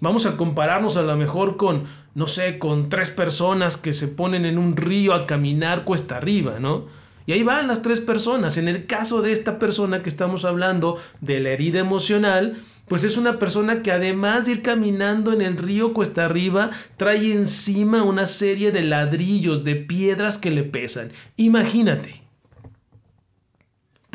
Vamos 0.01 0.27
a 0.27 0.37
compararnos 0.37 0.97
a 0.97 1.03
lo 1.03 1.17
mejor 1.17 1.57
con 1.57 1.85
no 2.19 2.27
sé, 2.27 2.59
con 2.59 2.89
tres 2.89 3.11
personas 3.11 3.77
que 3.77 3.93
se 3.93 4.09
ponen 4.09 4.45
en 4.45 4.59
un 4.59 4.77
río 4.77 5.15
a 5.15 5.25
caminar 5.25 5.85
cuesta 5.85 6.17
arriba, 6.17 6.59
¿no? 6.59 6.87
Y 7.27 7.33
ahí 7.33 7.45
van 7.45 7.69
las 7.69 7.81
tres 7.81 8.01
personas. 8.01 8.57
En 8.57 8.67
el 8.67 8.87
caso 8.87 9.23
de 9.23 9.31
esta 9.31 9.61
persona 9.61 10.03
que 10.03 10.09
estamos 10.09 10.45
hablando 10.45 10.99
de 11.21 11.39
la 11.39 11.51
herida 11.51 11.79
emocional, 11.79 12.61
pues 12.89 13.05
es 13.05 13.17
una 13.17 13.39
persona 13.39 13.83
que 13.83 13.93
además 13.93 14.47
de 14.47 14.53
ir 14.53 14.63
caminando 14.63 15.33
en 15.33 15.43
el 15.43 15.57
río 15.59 15.95
cuesta 15.95 16.25
arriba, 16.25 16.73
trae 16.97 17.33
encima 17.33 18.03
una 18.03 18.27
serie 18.27 18.73
de 18.73 18.83
ladrillos, 18.83 19.63
de 19.63 19.77
piedras 19.77 20.39
que 20.39 20.51
le 20.51 20.65
pesan. 20.65 21.13
Imagínate. 21.37 22.28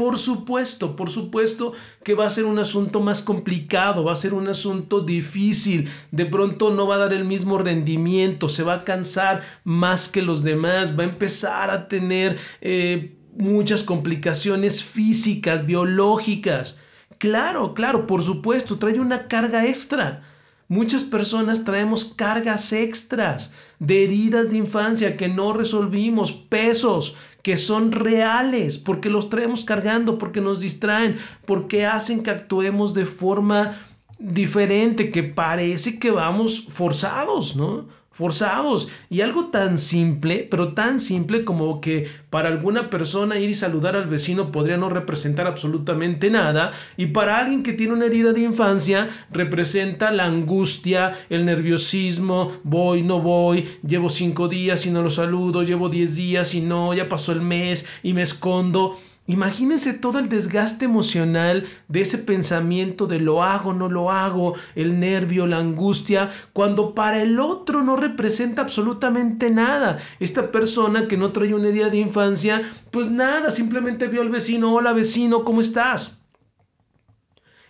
Por 0.03 0.19
supuesto, 0.19 0.98
por 0.98 1.10
supuesto 1.10 1.72
que 2.03 2.13
va 2.13 2.25
a 2.25 2.29
ser 2.29 2.43
un 2.43 2.60
asunto 2.60 3.00
más 3.00 3.22
complicado, 3.22 4.03
va 4.03 4.12
a 4.12 4.17
ser 4.17 4.33
un 4.33 4.50
asunto 4.50 5.00
difícil, 5.00 5.89
de 6.12 6.25
pronto 6.25 6.72
no 6.72 6.86
va 6.86 6.95
a 6.95 6.98
dar 6.98 7.13
el 7.13 7.24
mismo 7.24 7.57
rendimiento, 7.57 8.50
se 8.50 8.63
va 8.63 8.74
a 8.74 8.83
cansar 8.83 9.43
más 9.63 10.10
que 10.10 10.22
los 10.22 10.43
demás, 10.43 11.00
va 11.00 11.03
a 11.03 11.07
empezar 11.07 11.69
a 11.69 11.88
tener 11.88 12.38
eh, 12.60 13.15
muchas 13.38 13.81
complicaciones 13.83 14.83
físicas, 14.83 15.65
biológicas. 15.65 16.81
Claro, 17.17 17.74
claro, 17.74 18.05
por 18.05 18.24
supuesto, 18.24 18.79
trae 18.79 19.00
una 19.00 19.29
carga 19.29 19.67
extra. 19.67 20.24
Muchas 20.67 21.03
personas 21.03 21.63
traemos 21.63 22.03
cargas 22.03 22.74
extras 22.74 23.53
de 23.83 24.03
heridas 24.05 24.49
de 24.49 24.57
infancia 24.57 25.17
que 25.17 25.27
no 25.27 25.51
resolvimos, 25.51 26.31
pesos 26.31 27.17
que 27.41 27.57
son 27.57 27.91
reales, 27.91 28.77
porque 28.77 29.09
los 29.09 29.29
traemos 29.29 29.65
cargando, 29.65 30.17
porque 30.17 30.39
nos 30.39 30.61
distraen, 30.61 31.17
porque 31.45 31.85
hacen 31.85 32.23
que 32.23 32.31
actuemos 32.31 32.93
de 32.93 33.05
forma 33.05 33.77
diferente, 34.17 35.11
que 35.11 35.23
parece 35.23 35.99
que 35.99 36.11
vamos 36.11 36.65
forzados, 36.69 37.57
¿no? 37.57 37.87
Forzados. 38.13 38.89
Y 39.10 39.22
algo 39.22 39.48
tan 39.48 39.77
simple, 39.77 40.48
pero 40.50 40.74
tan 40.74 41.01
simple 41.01 41.43
como 41.43 41.82
que 41.82 42.08
para 42.29 42.48
alguna 42.48 42.89
persona 42.89 43.39
ir 43.39 43.50
y 43.50 43.53
saludar 43.53 43.96
al 43.96 44.08
vecino 44.08 44.51
podría 44.51 44.77
no 44.77 44.89
representar 44.89 45.48
absolutamente 45.48 46.29
nada. 46.29 46.72
Y 46.96 47.08
para 47.08 47.38
alguien 47.38 47.63
que 47.63 47.74
tiene 47.74 47.93
una 47.93 48.05
herida 48.05 48.32
de 48.32 48.41
infancia 48.41 49.10
representa 49.32 50.12
la 50.12 50.25
angustia, 50.25 51.13
el 51.29 51.46
nerviosismo, 51.46 52.51
voy, 52.63 53.01
no 53.01 53.20
voy, 53.20 53.67
llevo 53.86 54.10
cinco 54.10 54.48
días 54.48 54.86
y 54.86 54.91
no 54.91 55.01
lo 55.01 55.10
saludo, 55.10 55.63
llevo 55.63 55.89
diez 55.89 56.15
días 56.15 56.53
y 56.53 56.62
no, 56.62 56.93
ya 56.93 57.10
pasó 57.10 57.32
el 57.32 57.41
mes 57.41 57.86
y 58.03 58.13
me 58.13 58.22
escondo. 58.22 58.98
Imagínense 59.25 59.94
todo 59.94 60.20
el 60.20 60.27
desgaste 60.27 60.84
emocional 60.84 61.65
de 61.88 62.01
ese 62.01 62.18
pensamiento 62.18 63.08
de 63.08 63.20
lo 63.20 63.42
hago, 63.42 63.72
no 63.72 63.88
lo 63.88 64.12
hago, 64.12 64.53
el 64.75 65.00
nervio, 65.00 65.48
la 65.48 65.60
angustia, 65.60 66.30
cuando 66.51 66.94
para 66.94 67.22
el 67.22 67.39
otro 67.39 67.84
no 67.84 67.96
representa 67.96 68.62
absolutamente 68.62 69.50
nada. 69.50 70.00
Esta 70.20 70.51
persona 70.51 71.08
que 71.08 71.15
no 71.15 71.32
trae 71.32 71.53
una 71.53 71.70
idea 71.70 71.88
de 71.88 72.00
infancia, 72.00 72.70
pues 72.92 73.10
nada, 73.10 73.50
simplemente 73.51 74.08
vio 74.08 74.22
al 74.22 74.30
vecino, 74.30 74.74
hola 74.74 74.92
vecino, 74.92 75.46
¿cómo 75.46 75.62
estás? 75.62 76.20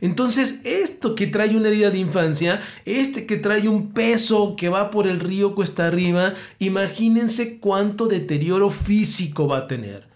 Entonces, 0.02 0.62
esto 0.64 1.14
que 1.14 1.28
trae 1.28 1.56
una 1.56 1.68
herida 1.68 1.92
de 1.92 2.00
infancia, 2.00 2.62
este 2.86 3.28
que 3.28 3.38
trae 3.38 3.70
un 3.70 3.94
peso 3.94 4.56
que 4.58 4.70
va 4.70 4.90
por 4.90 5.06
el 5.06 5.20
río 5.20 5.54
cuesta 5.54 5.86
arriba, 5.86 6.34
imagínense 6.58 7.60
cuánto 7.60 8.08
deterioro 8.08 8.72
físico 8.72 9.48
va 9.48 9.60
a 9.60 9.68
tener. 9.68 10.12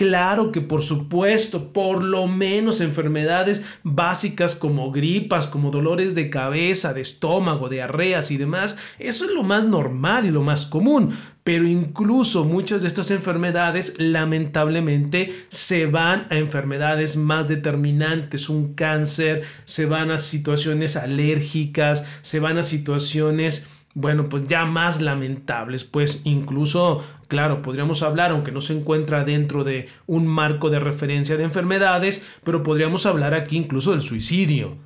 Claro 0.00 0.50
que 0.50 0.62
por 0.62 0.80
supuesto, 0.80 1.74
por 1.74 2.02
lo 2.02 2.26
menos 2.26 2.80
enfermedades 2.80 3.66
básicas 3.82 4.54
como 4.54 4.90
gripas, 4.90 5.46
como 5.46 5.70
dolores 5.70 6.14
de 6.14 6.30
cabeza, 6.30 6.94
de 6.94 7.02
estómago, 7.02 7.68
diarreas 7.68 8.30
y 8.30 8.38
demás, 8.38 8.78
eso 8.98 9.26
es 9.26 9.30
lo 9.32 9.42
más 9.42 9.64
normal 9.64 10.24
y 10.24 10.30
lo 10.30 10.42
más 10.42 10.64
común. 10.64 11.14
Pero 11.44 11.66
incluso 11.66 12.46
muchas 12.46 12.80
de 12.80 12.88
estas 12.88 13.10
enfermedades 13.10 13.96
lamentablemente 13.98 15.34
se 15.50 15.84
van 15.84 16.26
a 16.30 16.38
enfermedades 16.38 17.18
más 17.18 17.46
determinantes, 17.46 18.48
un 18.48 18.72
cáncer, 18.72 19.42
se 19.66 19.84
van 19.84 20.10
a 20.10 20.16
situaciones 20.16 20.96
alérgicas, 20.96 22.06
se 22.22 22.40
van 22.40 22.56
a 22.56 22.62
situaciones 22.62 23.68
bueno, 23.94 24.28
pues 24.28 24.46
ya 24.46 24.66
más 24.66 25.00
lamentables, 25.00 25.84
pues 25.84 26.22
incluso, 26.24 27.02
claro, 27.30 27.62
podríamos 27.62 28.02
hablar, 28.02 28.32
aunque 28.32 28.52
no 28.52 28.60
se 28.60 28.76
encuentra 28.76 29.24
dentro 29.24 29.64
de 29.64 29.88
un 30.06 30.26
marco 30.26 30.68
de 30.68 30.80
referencia 30.80 31.36
de 31.36 31.44
enfermedades, 31.44 32.26
pero 32.44 32.64
podríamos 32.64 33.06
hablar 33.06 33.34
aquí 33.34 33.56
incluso 33.56 33.92
del 33.92 34.02
suicidio. 34.02 34.76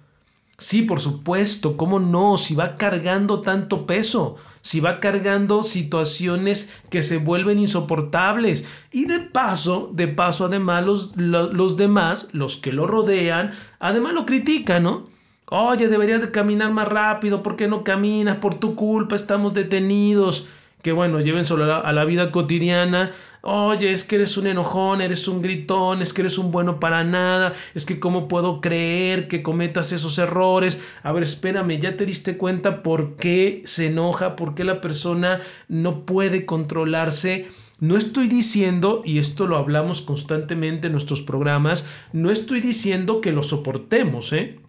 Sí, 0.59 0.83
por 0.83 1.01
supuesto, 1.01 1.77
¿cómo 1.77 1.99
no? 1.99 2.37
Si 2.37 2.55
va 2.55 2.77
cargando 2.77 3.41
tanto 3.41 3.87
peso, 3.87 4.37
si 4.61 4.79
va 4.79 5.01
cargando 5.01 5.63
situaciones 5.63 6.73
que 6.91 7.03
se 7.03 7.17
vuelven 7.17 7.59
insoportables. 7.59 8.67
Y 8.93 9.07
de 9.07 9.21
paso, 9.21 9.91
de 9.93 10.07
paso, 10.07 10.45
además, 10.45 10.85
los, 10.85 11.17
los 11.17 11.77
demás, 11.77 12.29
los 12.33 12.57
que 12.59 12.73
lo 12.73 12.87
rodean, 12.87 13.53
además 13.81 14.13
lo 14.13 14.27
critican, 14.27 14.83
¿no? 14.85 15.07
Oye, 15.47 15.89
deberías 15.89 16.21
de 16.21 16.31
caminar 16.31 16.71
más 16.73 16.89
rápido, 16.89 17.43
¿por 17.43 17.57
qué 17.57 17.69
no 17.69 17.85
caminas? 17.85 18.37
Por 18.37 18.55
tu 18.57 18.75
culpa 18.75 19.17
estamos 19.17 19.55
detenidos. 19.55 20.49
Que 20.85 20.93
bueno, 20.93 21.19
lleven 21.19 21.47
solo 21.47 21.65
a 21.65 21.93
la, 21.95 22.05
vida 22.05 22.31
cotidiana. 22.31 23.13
Oye, 23.41 23.91
es 23.91 24.05
que 24.05 24.17
eres 24.17 24.37
un 24.37 24.47
enojón, 24.47 25.01
eres 25.01 25.27
un 25.29 25.41
gritón, 25.41 26.03
es 26.03 26.13
que 26.13 26.21
eres 26.21 26.37
un 26.37 26.53
bueno 26.53 26.79
para 26.79 27.05
nada, 27.05 27.55
es 27.75 27.87
que 27.87 27.99
cómo 27.99 28.29
puedo 28.29 28.61
creer 28.61 29.27
que 29.27 29.43
cometas 29.43 29.93
esos 29.93 30.19
errores. 30.19 30.83
A 31.03 31.13
ver, 31.13 31.23
espérame, 31.23 31.81
ya 31.81 31.97
te 31.97 32.05
diste 32.05 32.37
cuenta 32.37 32.83
por 32.83 33.17
qué 33.17 33.63
se 33.65 33.87
enoja, 33.87 34.37
por 34.37 34.55
qué 34.55 34.63
la 34.65 34.83
persona 34.83 35.41
no 35.69 36.05
puede 36.05 36.45
controlarse. 36.45 37.49
No 37.81 37.97
estoy 37.97 38.29
diciendo, 38.29 39.01
y 39.07 39.21
esto 39.21 39.47
lo 39.47 39.57
hablamos 39.57 40.03
constantemente 40.03 40.89
en 40.89 40.93
nuestros 40.93 41.23
programas, 41.23 41.89
no 42.13 42.31
estoy 42.31 42.61
diciendo 42.61 43.23
que 43.23 43.33
lo 43.33 43.43
soportemos, 43.43 44.35
¿eh? 44.35 44.61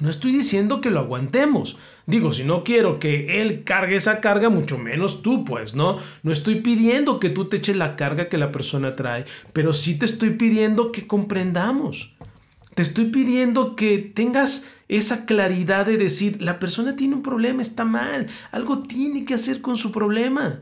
No 0.00 0.10
estoy 0.10 0.32
diciendo 0.32 0.80
que 0.80 0.90
lo 0.90 1.00
aguantemos. 1.00 1.78
Digo, 2.06 2.32
si 2.32 2.44
no 2.44 2.64
quiero 2.64 2.98
que 2.98 3.40
él 3.40 3.64
cargue 3.64 3.96
esa 3.96 4.20
carga, 4.20 4.50
mucho 4.50 4.76
menos 4.76 5.22
tú, 5.22 5.44
pues, 5.44 5.74
¿no? 5.74 5.98
No 6.22 6.32
estoy 6.32 6.56
pidiendo 6.56 7.20
que 7.20 7.30
tú 7.30 7.46
te 7.46 7.56
eches 7.56 7.76
la 7.76 7.96
carga 7.96 8.28
que 8.28 8.36
la 8.36 8.52
persona 8.52 8.96
trae, 8.96 9.24
pero 9.52 9.72
sí 9.72 9.98
te 9.98 10.04
estoy 10.04 10.30
pidiendo 10.30 10.92
que 10.92 11.06
comprendamos. 11.06 12.16
Te 12.74 12.82
estoy 12.82 13.06
pidiendo 13.06 13.76
que 13.76 13.98
tengas 13.98 14.68
esa 14.88 15.26
claridad 15.26 15.86
de 15.86 15.96
decir, 15.96 16.42
la 16.42 16.58
persona 16.58 16.96
tiene 16.96 17.14
un 17.14 17.22
problema, 17.22 17.62
está 17.62 17.84
mal, 17.84 18.26
algo 18.50 18.80
tiene 18.80 19.24
que 19.24 19.34
hacer 19.34 19.60
con 19.60 19.76
su 19.76 19.92
problema. 19.92 20.60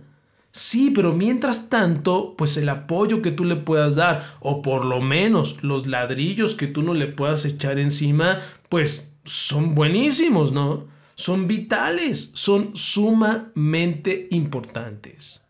Sí, 0.53 0.93
pero 0.95 1.15
mientras 1.15 1.71
tanto, 1.71 2.35
pues 2.37 2.59
el 2.59 2.69
apoyo 2.69 3.23
que 3.23 3.31
tú 3.31 3.45
le 3.45 3.57
puedas 3.57 3.97
dar, 3.97 4.37
o 4.41 4.61
por 4.61 4.85
lo 4.85 5.01
menos 5.01 5.65
los 5.65 5.87
ladrillos 5.87 6.55
que 6.55 6.67
tú 6.67 6.83
no 6.83 6.93
le 6.93 7.07
puedas 7.07 7.47
echar 7.47 7.79
encima, 7.79 8.41
pues 8.69 9.12
son 9.25 9.75
buenísimos, 9.75 10.53
¿no? 10.53 10.87
Son 11.15 11.47
vitales, 11.47 12.31
son 12.35 12.75
sumamente 12.75 14.29
importantes. 14.31 15.43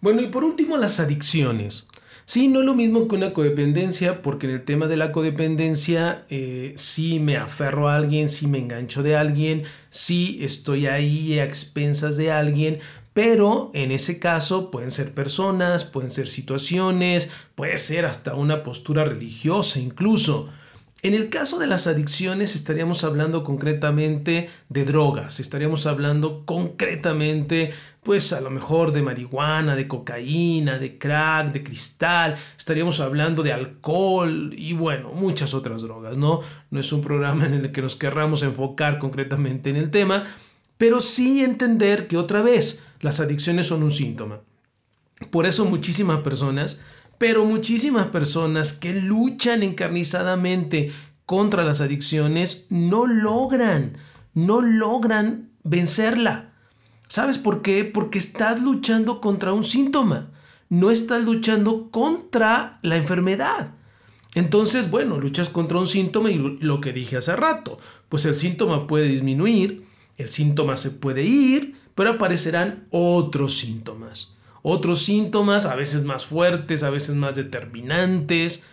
Bueno, 0.00 0.22
y 0.22 0.28
por 0.28 0.44
último, 0.44 0.76
las 0.76 1.00
adicciones. 1.00 1.88
Sí, 2.26 2.48
no 2.48 2.60
es 2.60 2.66
lo 2.66 2.74
mismo 2.74 3.06
que 3.06 3.14
una 3.14 3.32
codependencia, 3.32 4.20
porque 4.20 4.46
en 4.46 4.54
el 4.54 4.64
tema 4.64 4.88
de 4.88 4.96
la 4.96 5.12
codependencia, 5.12 6.24
eh, 6.28 6.74
sí 6.76 7.20
me 7.20 7.36
aferro 7.36 7.88
a 7.88 7.94
alguien, 7.96 8.28
sí 8.28 8.48
me 8.48 8.58
engancho 8.58 9.04
de 9.04 9.14
alguien, 9.16 9.62
sí 9.90 10.40
estoy 10.42 10.86
ahí 10.86 11.38
a 11.38 11.44
expensas 11.44 12.16
de 12.16 12.32
alguien, 12.32 12.80
pero 13.14 13.70
en 13.74 13.92
ese 13.92 14.18
caso 14.18 14.70
pueden 14.72 14.90
ser 14.90 15.14
personas, 15.14 15.84
pueden 15.84 16.10
ser 16.10 16.26
situaciones, 16.26 17.30
puede 17.54 17.78
ser 17.78 18.06
hasta 18.06 18.34
una 18.34 18.62
postura 18.62 19.04
religiosa 19.04 19.78
incluso. 19.78 20.50
En 21.02 21.14
el 21.14 21.28
caso 21.28 21.58
de 21.58 21.66
las 21.66 21.86
adicciones 21.86 22.54
estaríamos 22.54 23.04
hablando 23.04 23.44
concretamente 23.44 24.48
de 24.70 24.84
drogas, 24.86 25.40
estaríamos 25.40 25.86
hablando 25.86 26.44
concretamente 26.46 27.72
pues 28.02 28.32
a 28.32 28.40
lo 28.40 28.50
mejor 28.50 28.92
de 28.92 29.02
marihuana, 29.02 29.76
de 29.76 29.88
cocaína, 29.88 30.78
de 30.78 30.96
crack, 30.96 31.52
de 31.52 31.62
cristal, 31.62 32.36
estaríamos 32.56 33.00
hablando 33.00 33.42
de 33.42 33.52
alcohol 33.52 34.54
y 34.56 34.72
bueno, 34.72 35.10
muchas 35.12 35.54
otras 35.54 35.82
drogas, 35.82 36.16
¿no? 36.16 36.40
No 36.70 36.80
es 36.80 36.90
un 36.92 37.02
programa 37.02 37.46
en 37.46 37.54
el 37.54 37.72
que 37.72 37.82
nos 37.82 37.96
querramos 37.96 38.42
enfocar 38.42 38.98
concretamente 38.98 39.70
en 39.70 39.76
el 39.76 39.90
tema, 39.90 40.26
pero 40.78 41.00
sí 41.00 41.44
entender 41.44 42.06
que 42.06 42.16
otra 42.16 42.42
vez 42.42 42.84
las 43.00 43.20
adicciones 43.20 43.66
son 43.66 43.82
un 43.82 43.92
síntoma. 43.92 44.40
Por 45.30 45.46
eso 45.46 45.64
muchísimas 45.64 46.20
personas 46.20 46.80
pero 47.18 47.44
muchísimas 47.44 48.08
personas 48.08 48.72
que 48.72 48.92
luchan 48.92 49.62
encarnizadamente 49.62 50.92
contra 51.24 51.64
las 51.64 51.80
adicciones 51.80 52.66
no 52.70 53.06
logran, 53.06 53.96
no 54.34 54.60
logran 54.60 55.50
vencerla. 55.64 56.52
¿Sabes 57.08 57.38
por 57.38 57.62
qué? 57.62 57.84
Porque 57.84 58.18
estás 58.18 58.60
luchando 58.60 59.20
contra 59.20 59.52
un 59.52 59.64
síntoma, 59.64 60.30
no 60.68 60.90
estás 60.90 61.24
luchando 61.24 61.90
contra 61.90 62.78
la 62.82 62.96
enfermedad. 62.96 63.74
Entonces, 64.34 64.90
bueno, 64.90 65.18
luchas 65.18 65.48
contra 65.48 65.78
un 65.78 65.88
síntoma 65.88 66.30
y 66.30 66.58
lo 66.60 66.80
que 66.80 66.92
dije 66.92 67.16
hace 67.16 67.34
rato, 67.34 67.78
pues 68.08 68.24
el 68.26 68.36
síntoma 68.36 68.86
puede 68.86 69.06
disminuir, 69.06 69.86
el 70.18 70.28
síntoma 70.28 70.76
se 70.76 70.90
puede 70.90 71.22
ir, 71.22 71.76
pero 71.94 72.10
aparecerán 72.10 72.84
otros 72.90 73.56
síntomas 73.56 74.35
otros 74.68 75.04
síntomas, 75.04 75.64
a 75.64 75.76
veces 75.76 76.02
más 76.02 76.24
fuertes, 76.24 76.82
a 76.82 76.90
veces 76.90 77.14
más 77.14 77.36
determinantes. 77.36 78.64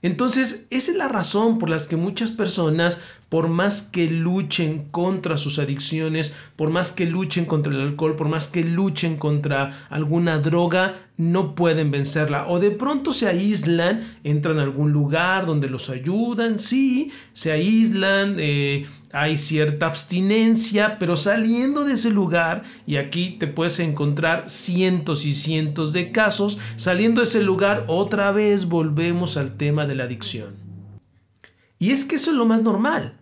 Entonces, 0.00 0.68
esa 0.70 0.92
es 0.92 0.96
la 0.96 1.08
razón 1.08 1.58
por 1.58 1.70
la 1.70 1.78
que 1.88 1.96
muchas 1.96 2.30
personas, 2.30 3.02
por 3.34 3.48
más 3.48 3.82
que 3.82 4.08
luchen 4.08 4.86
contra 4.92 5.36
sus 5.36 5.58
adicciones, 5.58 6.32
por 6.54 6.70
más 6.70 6.92
que 6.92 7.04
luchen 7.04 7.46
contra 7.46 7.72
el 7.72 7.80
alcohol, 7.80 8.14
por 8.14 8.28
más 8.28 8.46
que 8.46 8.62
luchen 8.62 9.16
contra 9.16 9.88
alguna 9.90 10.38
droga, 10.38 11.08
no 11.16 11.56
pueden 11.56 11.90
vencerla. 11.90 12.46
O 12.46 12.60
de 12.60 12.70
pronto 12.70 13.12
se 13.12 13.26
aíslan, 13.26 14.18
entran 14.22 14.60
a 14.60 14.62
algún 14.62 14.92
lugar 14.92 15.46
donde 15.46 15.68
los 15.68 15.90
ayudan, 15.90 16.60
sí, 16.60 17.10
se 17.32 17.50
aíslan, 17.50 18.36
eh, 18.38 18.86
hay 19.10 19.36
cierta 19.36 19.86
abstinencia, 19.86 20.96
pero 21.00 21.16
saliendo 21.16 21.84
de 21.84 21.94
ese 21.94 22.10
lugar, 22.10 22.62
y 22.86 22.98
aquí 22.98 23.30
te 23.30 23.48
puedes 23.48 23.80
encontrar 23.80 24.48
cientos 24.48 25.26
y 25.26 25.34
cientos 25.34 25.92
de 25.92 26.12
casos, 26.12 26.60
saliendo 26.76 27.20
de 27.20 27.26
ese 27.26 27.42
lugar 27.42 27.84
otra 27.88 28.30
vez 28.30 28.66
volvemos 28.66 29.36
al 29.36 29.56
tema 29.56 29.86
de 29.86 29.96
la 29.96 30.04
adicción. 30.04 30.54
Y 31.80 31.90
es 31.90 32.04
que 32.04 32.14
eso 32.14 32.30
es 32.30 32.36
lo 32.36 32.46
más 32.46 32.62
normal. 32.62 33.18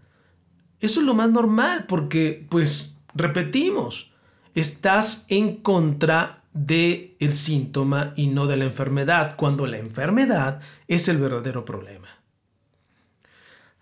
Eso 0.82 1.00
es 1.00 1.06
lo 1.06 1.14
más 1.14 1.30
normal 1.30 1.86
porque, 1.88 2.44
pues, 2.50 2.98
repetimos, 3.14 4.12
estás 4.54 5.26
en 5.28 5.56
contra 5.56 6.42
de 6.52 7.16
el 7.20 7.32
síntoma 7.32 8.12
y 8.16 8.26
no 8.26 8.46
de 8.46 8.56
la 8.56 8.64
enfermedad, 8.64 9.36
cuando 9.36 9.66
la 9.66 9.78
enfermedad 9.78 10.60
es 10.88 11.08
el 11.08 11.18
verdadero 11.18 11.64
problema. 11.64 12.08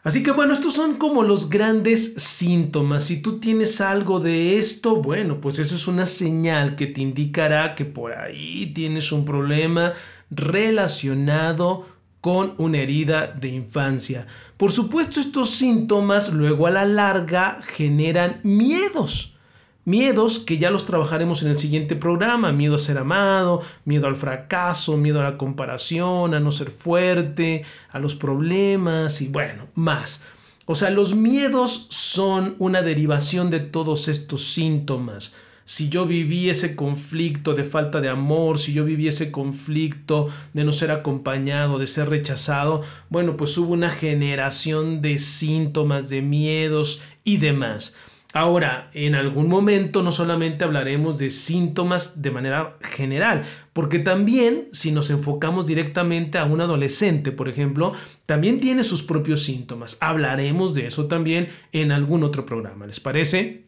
Así 0.02 0.22
que 0.22 0.30
bueno, 0.30 0.52
estos 0.54 0.74
son 0.74 0.96
como 0.96 1.22
los 1.22 1.50
grandes 1.50 2.14
síntomas. 2.14 3.04
Si 3.04 3.20
tú 3.20 3.38
tienes 3.38 3.80
algo 3.80 4.20
de 4.20 4.58
esto, 4.58 4.96
bueno, 4.96 5.40
pues 5.40 5.58
eso 5.58 5.74
es 5.74 5.86
una 5.86 6.06
señal 6.06 6.76
que 6.76 6.86
te 6.86 7.00
indicará 7.02 7.74
que 7.74 7.84
por 7.84 8.12
ahí 8.12 8.72
tienes 8.74 9.10
un 9.10 9.24
problema 9.24 9.92
relacionado 10.30 11.86
con 12.20 12.54
una 12.56 12.78
herida 12.78 13.26
de 13.26 13.48
infancia. 13.48 14.26
Por 14.60 14.72
supuesto, 14.72 15.20
estos 15.20 15.52
síntomas 15.52 16.34
luego 16.34 16.66
a 16.66 16.70
la 16.70 16.84
larga 16.84 17.60
generan 17.62 18.40
miedos. 18.42 19.38
Miedos 19.86 20.38
que 20.38 20.58
ya 20.58 20.70
los 20.70 20.84
trabajaremos 20.84 21.42
en 21.42 21.48
el 21.48 21.56
siguiente 21.56 21.96
programa. 21.96 22.52
Miedo 22.52 22.74
a 22.74 22.78
ser 22.78 22.98
amado, 22.98 23.62
miedo 23.86 24.06
al 24.06 24.16
fracaso, 24.16 24.98
miedo 24.98 25.20
a 25.20 25.22
la 25.22 25.38
comparación, 25.38 26.34
a 26.34 26.40
no 26.40 26.52
ser 26.52 26.70
fuerte, 26.70 27.64
a 27.90 27.98
los 27.98 28.14
problemas 28.14 29.22
y 29.22 29.28
bueno, 29.28 29.68
más. 29.76 30.26
O 30.66 30.74
sea, 30.74 30.90
los 30.90 31.14
miedos 31.14 31.86
son 31.88 32.54
una 32.58 32.82
derivación 32.82 33.48
de 33.48 33.60
todos 33.60 34.08
estos 34.08 34.52
síntomas. 34.52 35.36
Si 35.70 35.88
yo 35.88 36.04
viví 36.04 36.50
ese 36.50 36.74
conflicto 36.74 37.54
de 37.54 37.62
falta 37.62 38.00
de 38.00 38.08
amor, 38.08 38.58
si 38.58 38.72
yo 38.72 38.84
viví 38.84 39.06
ese 39.06 39.30
conflicto 39.30 40.28
de 40.52 40.64
no 40.64 40.72
ser 40.72 40.90
acompañado, 40.90 41.78
de 41.78 41.86
ser 41.86 42.08
rechazado, 42.08 42.82
bueno, 43.08 43.36
pues 43.36 43.56
hubo 43.56 43.72
una 43.72 43.88
generación 43.88 45.00
de 45.00 45.18
síntomas, 45.20 46.08
de 46.08 46.22
miedos 46.22 47.02
y 47.22 47.36
demás. 47.36 47.96
Ahora, 48.32 48.90
en 48.94 49.14
algún 49.14 49.48
momento 49.48 50.02
no 50.02 50.10
solamente 50.10 50.64
hablaremos 50.64 51.18
de 51.18 51.30
síntomas 51.30 52.20
de 52.20 52.32
manera 52.32 52.76
general, 52.80 53.44
porque 53.72 54.00
también 54.00 54.70
si 54.72 54.90
nos 54.90 55.08
enfocamos 55.10 55.68
directamente 55.68 56.38
a 56.38 56.46
un 56.46 56.60
adolescente, 56.60 57.30
por 57.30 57.48
ejemplo, 57.48 57.92
también 58.26 58.58
tiene 58.58 58.82
sus 58.82 59.04
propios 59.04 59.44
síntomas. 59.44 59.98
Hablaremos 60.00 60.74
de 60.74 60.88
eso 60.88 61.06
también 61.06 61.48
en 61.70 61.92
algún 61.92 62.24
otro 62.24 62.44
programa, 62.44 62.88
¿les 62.88 62.98
parece? 62.98 63.66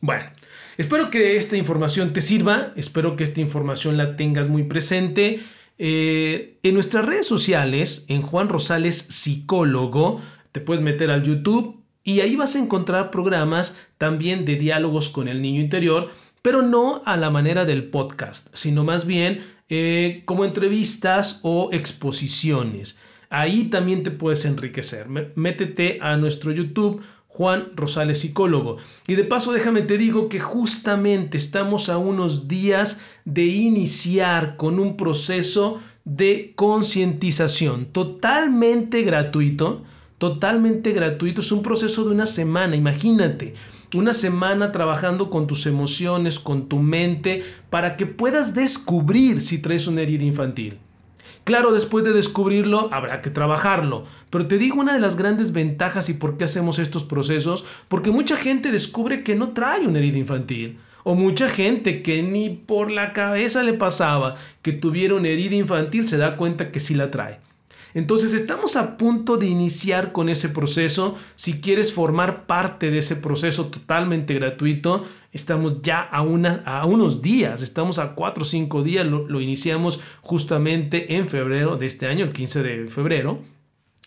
Bueno, 0.00 0.24
espero 0.76 1.10
que 1.10 1.36
esta 1.36 1.56
información 1.56 2.12
te 2.12 2.20
sirva, 2.20 2.72
espero 2.76 3.16
que 3.16 3.24
esta 3.24 3.40
información 3.40 3.96
la 3.96 4.16
tengas 4.16 4.48
muy 4.48 4.64
presente. 4.64 5.40
Eh, 5.78 6.58
en 6.62 6.74
nuestras 6.74 7.04
redes 7.04 7.26
sociales, 7.26 8.04
en 8.08 8.22
Juan 8.22 8.48
Rosales 8.48 8.96
Psicólogo, 8.96 10.20
te 10.52 10.60
puedes 10.60 10.82
meter 10.82 11.10
al 11.10 11.22
YouTube 11.22 11.82
y 12.04 12.20
ahí 12.20 12.36
vas 12.36 12.56
a 12.56 12.58
encontrar 12.58 13.10
programas 13.10 13.78
también 13.98 14.44
de 14.44 14.56
diálogos 14.56 15.08
con 15.08 15.28
el 15.28 15.40
niño 15.40 15.60
interior, 15.60 16.10
pero 16.42 16.62
no 16.62 17.02
a 17.06 17.16
la 17.16 17.30
manera 17.30 17.64
del 17.64 17.84
podcast, 17.84 18.48
sino 18.54 18.84
más 18.84 19.06
bien 19.06 19.44
eh, 19.68 20.22
como 20.24 20.44
entrevistas 20.44 21.40
o 21.42 21.70
exposiciones. 21.72 23.00
Ahí 23.30 23.64
también 23.64 24.02
te 24.02 24.10
puedes 24.10 24.44
enriquecer. 24.44 25.06
Métete 25.08 25.98
a 26.02 26.18
nuestro 26.18 26.52
YouTube, 26.52 27.02
Juan 27.32 27.68
Rosales 27.74 28.20
Psicólogo. 28.20 28.76
Y 29.06 29.14
de 29.14 29.24
paso 29.24 29.52
déjame 29.52 29.82
te 29.82 29.96
digo 29.96 30.28
que 30.28 30.38
justamente 30.38 31.38
estamos 31.38 31.88
a 31.88 31.96
unos 31.96 32.46
días 32.46 33.00
de 33.24 33.44
iniciar 33.46 34.56
con 34.56 34.78
un 34.78 34.96
proceso 34.96 35.80
de 36.04 36.52
concientización 36.56 37.86
totalmente 37.86 39.02
gratuito 39.02 39.82
totalmente 40.22 40.92
gratuito. 40.92 41.40
Es 41.40 41.50
un 41.50 41.64
proceso 41.64 42.04
de 42.04 42.10
una 42.10 42.26
semana, 42.26 42.76
imagínate. 42.76 43.54
Una 43.92 44.14
semana 44.14 44.70
trabajando 44.70 45.30
con 45.30 45.48
tus 45.48 45.66
emociones, 45.66 46.38
con 46.38 46.68
tu 46.68 46.78
mente, 46.78 47.42
para 47.70 47.96
que 47.96 48.06
puedas 48.06 48.54
descubrir 48.54 49.40
si 49.40 49.58
traes 49.60 49.88
una 49.88 50.02
herida 50.02 50.22
infantil. 50.22 50.78
Claro, 51.44 51.72
después 51.72 52.04
de 52.04 52.12
descubrirlo 52.12 52.88
habrá 52.92 53.20
que 53.20 53.30
trabajarlo, 53.30 54.04
pero 54.30 54.46
te 54.46 54.58
digo 54.58 54.80
una 54.80 54.92
de 54.94 55.00
las 55.00 55.16
grandes 55.16 55.52
ventajas 55.52 56.08
y 56.08 56.14
por 56.14 56.36
qué 56.36 56.44
hacemos 56.44 56.78
estos 56.78 57.02
procesos, 57.02 57.64
porque 57.88 58.12
mucha 58.12 58.36
gente 58.36 58.70
descubre 58.70 59.24
que 59.24 59.34
no 59.34 59.48
trae 59.48 59.86
una 59.86 59.98
herida 59.98 60.18
infantil, 60.18 60.78
o 61.02 61.16
mucha 61.16 61.48
gente 61.48 62.02
que 62.02 62.22
ni 62.22 62.50
por 62.50 62.92
la 62.92 63.12
cabeza 63.12 63.64
le 63.64 63.72
pasaba 63.72 64.36
que 64.62 64.72
tuviera 64.72 65.16
una 65.16 65.28
herida 65.28 65.56
infantil 65.56 66.06
se 66.06 66.16
da 66.16 66.36
cuenta 66.36 66.70
que 66.70 66.78
sí 66.78 66.94
la 66.94 67.10
trae. 67.10 67.40
Entonces 67.94 68.32
estamos 68.32 68.76
a 68.76 68.96
punto 68.96 69.36
de 69.36 69.46
iniciar 69.46 70.12
con 70.12 70.28
ese 70.28 70.48
proceso. 70.48 71.18
Si 71.34 71.60
quieres 71.60 71.92
formar 71.92 72.46
parte 72.46 72.90
de 72.90 72.98
ese 72.98 73.16
proceso 73.16 73.66
totalmente 73.66 74.32
gratuito, 74.34 75.04
estamos 75.32 75.82
ya 75.82 76.00
a, 76.02 76.18
a 76.18 76.84
unos 76.86 77.22
días, 77.22 77.62
estamos 77.62 77.98
a 77.98 78.14
cuatro 78.14 78.44
o 78.44 78.46
cinco 78.46 78.82
días, 78.82 79.06
lo, 79.06 79.40
iniciamos 79.40 80.00
justamente 80.20 81.16
en 81.16 81.28
febrero 81.28 81.76
de 81.76 81.86
este 81.86 82.06
año, 82.06 82.24
el 82.24 82.32
15 82.32 82.62
de 82.62 82.86
febrero. 82.88 83.40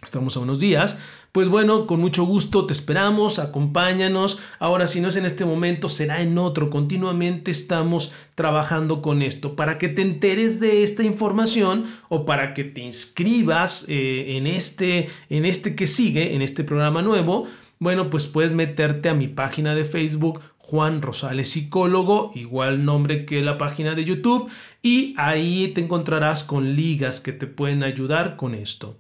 Estamos 0.02 0.38
a 0.38 0.42
unos 0.42 0.60
días 0.60 1.00
pues 1.36 1.50
bueno, 1.50 1.86
con 1.86 2.00
mucho 2.00 2.24
gusto 2.24 2.66
te 2.66 2.72
esperamos, 2.72 3.40
acompáñanos. 3.40 4.40
Ahora, 4.58 4.88
si 4.88 5.02
no 5.02 5.10
es 5.10 5.18
en 5.18 5.26
este 5.26 5.44
momento, 5.44 5.90
será 5.90 6.22
en 6.22 6.38
otro. 6.38 6.70
Continuamente 6.70 7.52
estamos 7.52 8.14
trabajando 8.36 9.02
con 9.02 9.22
esto 9.22 9.54
para 9.58 9.78
que 9.78 9.90
te 9.90 10.02
enteres 10.02 10.62
de 10.62 10.84
esta 10.84 11.04
información 11.04 11.88
o 12.08 12.24
para 12.24 12.54
que 12.54 12.64
te 12.64 12.80
inscribas 12.80 13.84
eh, 13.90 14.38
en, 14.38 14.48
este, 14.48 15.10
en 15.30 15.44
este 15.44 15.76
que 15.76 15.88
sigue, 15.88 16.36
en 16.36 16.42
este 16.42 16.64
programa 16.64 17.02
nuevo. 17.02 17.48
Bueno, 17.80 18.10
pues 18.10 18.28
puedes 18.28 18.54
meterte 18.54 19.10
a 19.10 19.14
mi 19.14 19.28
página 19.28 19.76
de 19.76 19.86
Facebook, 19.86 20.42
Juan 20.58 21.02
Rosales 21.02 21.50
Psicólogo, 21.50 22.32
igual 22.36 22.86
nombre 22.86 23.26
que 23.26 23.42
la 23.42 23.58
página 23.58 23.96
de 23.96 24.06
YouTube, 24.06 24.50
y 24.82 25.14
ahí 25.18 25.72
te 25.76 25.82
encontrarás 25.82 26.44
con 26.44 26.76
ligas 26.76 27.20
que 27.20 27.34
te 27.34 27.48
pueden 27.48 27.84
ayudar 27.84 28.36
con 28.36 28.56
esto 28.56 28.98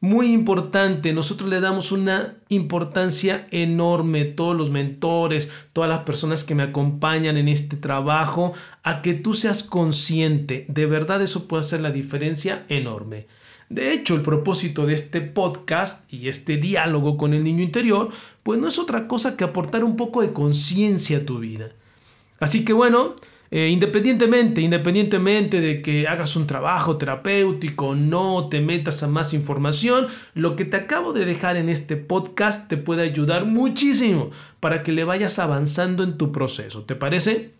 muy 0.00 0.32
importante. 0.32 1.12
Nosotros 1.12 1.48
le 1.48 1.60
damos 1.60 1.92
una 1.92 2.36
importancia 2.48 3.46
enorme, 3.50 4.24
todos 4.24 4.56
los 4.56 4.70
mentores, 4.70 5.50
todas 5.72 5.90
las 5.90 6.00
personas 6.00 6.42
que 6.42 6.54
me 6.54 6.62
acompañan 6.62 7.36
en 7.36 7.48
este 7.48 7.76
trabajo, 7.76 8.54
a 8.82 9.02
que 9.02 9.14
tú 9.14 9.34
seas 9.34 9.62
consciente. 9.62 10.64
De 10.68 10.86
verdad 10.86 11.20
eso 11.22 11.46
puede 11.46 11.60
hacer 11.60 11.80
la 11.80 11.90
diferencia 11.90 12.64
enorme. 12.68 13.26
De 13.70 13.92
hecho, 13.92 14.16
el 14.16 14.22
propósito 14.22 14.84
de 14.84 14.94
este 14.94 15.20
podcast 15.20 16.12
y 16.12 16.28
este 16.28 16.56
diálogo 16.56 17.16
con 17.16 17.34
el 17.34 17.44
niño 17.44 17.62
interior, 17.62 18.10
pues 18.42 18.58
no 18.60 18.66
es 18.66 18.80
otra 18.80 19.06
cosa 19.06 19.36
que 19.36 19.44
aportar 19.44 19.84
un 19.84 19.96
poco 19.96 20.22
de 20.22 20.32
conciencia 20.32 21.18
a 21.18 21.24
tu 21.24 21.38
vida. 21.38 21.70
Así 22.40 22.64
que 22.64 22.72
bueno, 22.72 23.14
eh, 23.52 23.68
independientemente, 23.68 24.60
independientemente 24.60 25.60
de 25.60 25.82
que 25.82 26.08
hagas 26.08 26.34
un 26.34 26.48
trabajo 26.48 26.96
terapéutico, 26.96 27.94
no 27.94 28.48
te 28.48 28.60
metas 28.60 29.04
a 29.04 29.06
más 29.06 29.32
información, 29.34 30.08
lo 30.34 30.56
que 30.56 30.64
te 30.64 30.76
acabo 30.76 31.12
de 31.12 31.24
dejar 31.24 31.56
en 31.56 31.68
este 31.68 31.96
podcast 31.96 32.68
te 32.68 32.76
puede 32.76 33.02
ayudar 33.02 33.44
muchísimo 33.44 34.32
para 34.58 34.82
que 34.82 34.90
le 34.90 35.04
vayas 35.04 35.38
avanzando 35.38 36.02
en 36.02 36.18
tu 36.18 36.32
proceso. 36.32 36.82
¿Te 36.82 36.96
parece? 36.96 37.59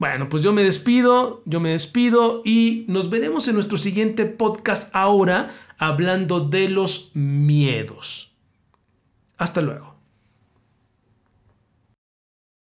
Bueno, 0.00 0.30
pues 0.30 0.42
yo 0.42 0.54
me 0.54 0.64
despido, 0.64 1.42
yo 1.44 1.60
me 1.60 1.72
despido 1.72 2.40
y 2.42 2.86
nos 2.88 3.10
veremos 3.10 3.46
en 3.48 3.54
nuestro 3.54 3.76
siguiente 3.76 4.24
podcast 4.24 4.96
ahora 4.96 5.54
hablando 5.76 6.40
de 6.40 6.70
los 6.70 7.10
miedos. 7.12 8.34
Hasta 9.36 9.60
luego. 9.60 9.89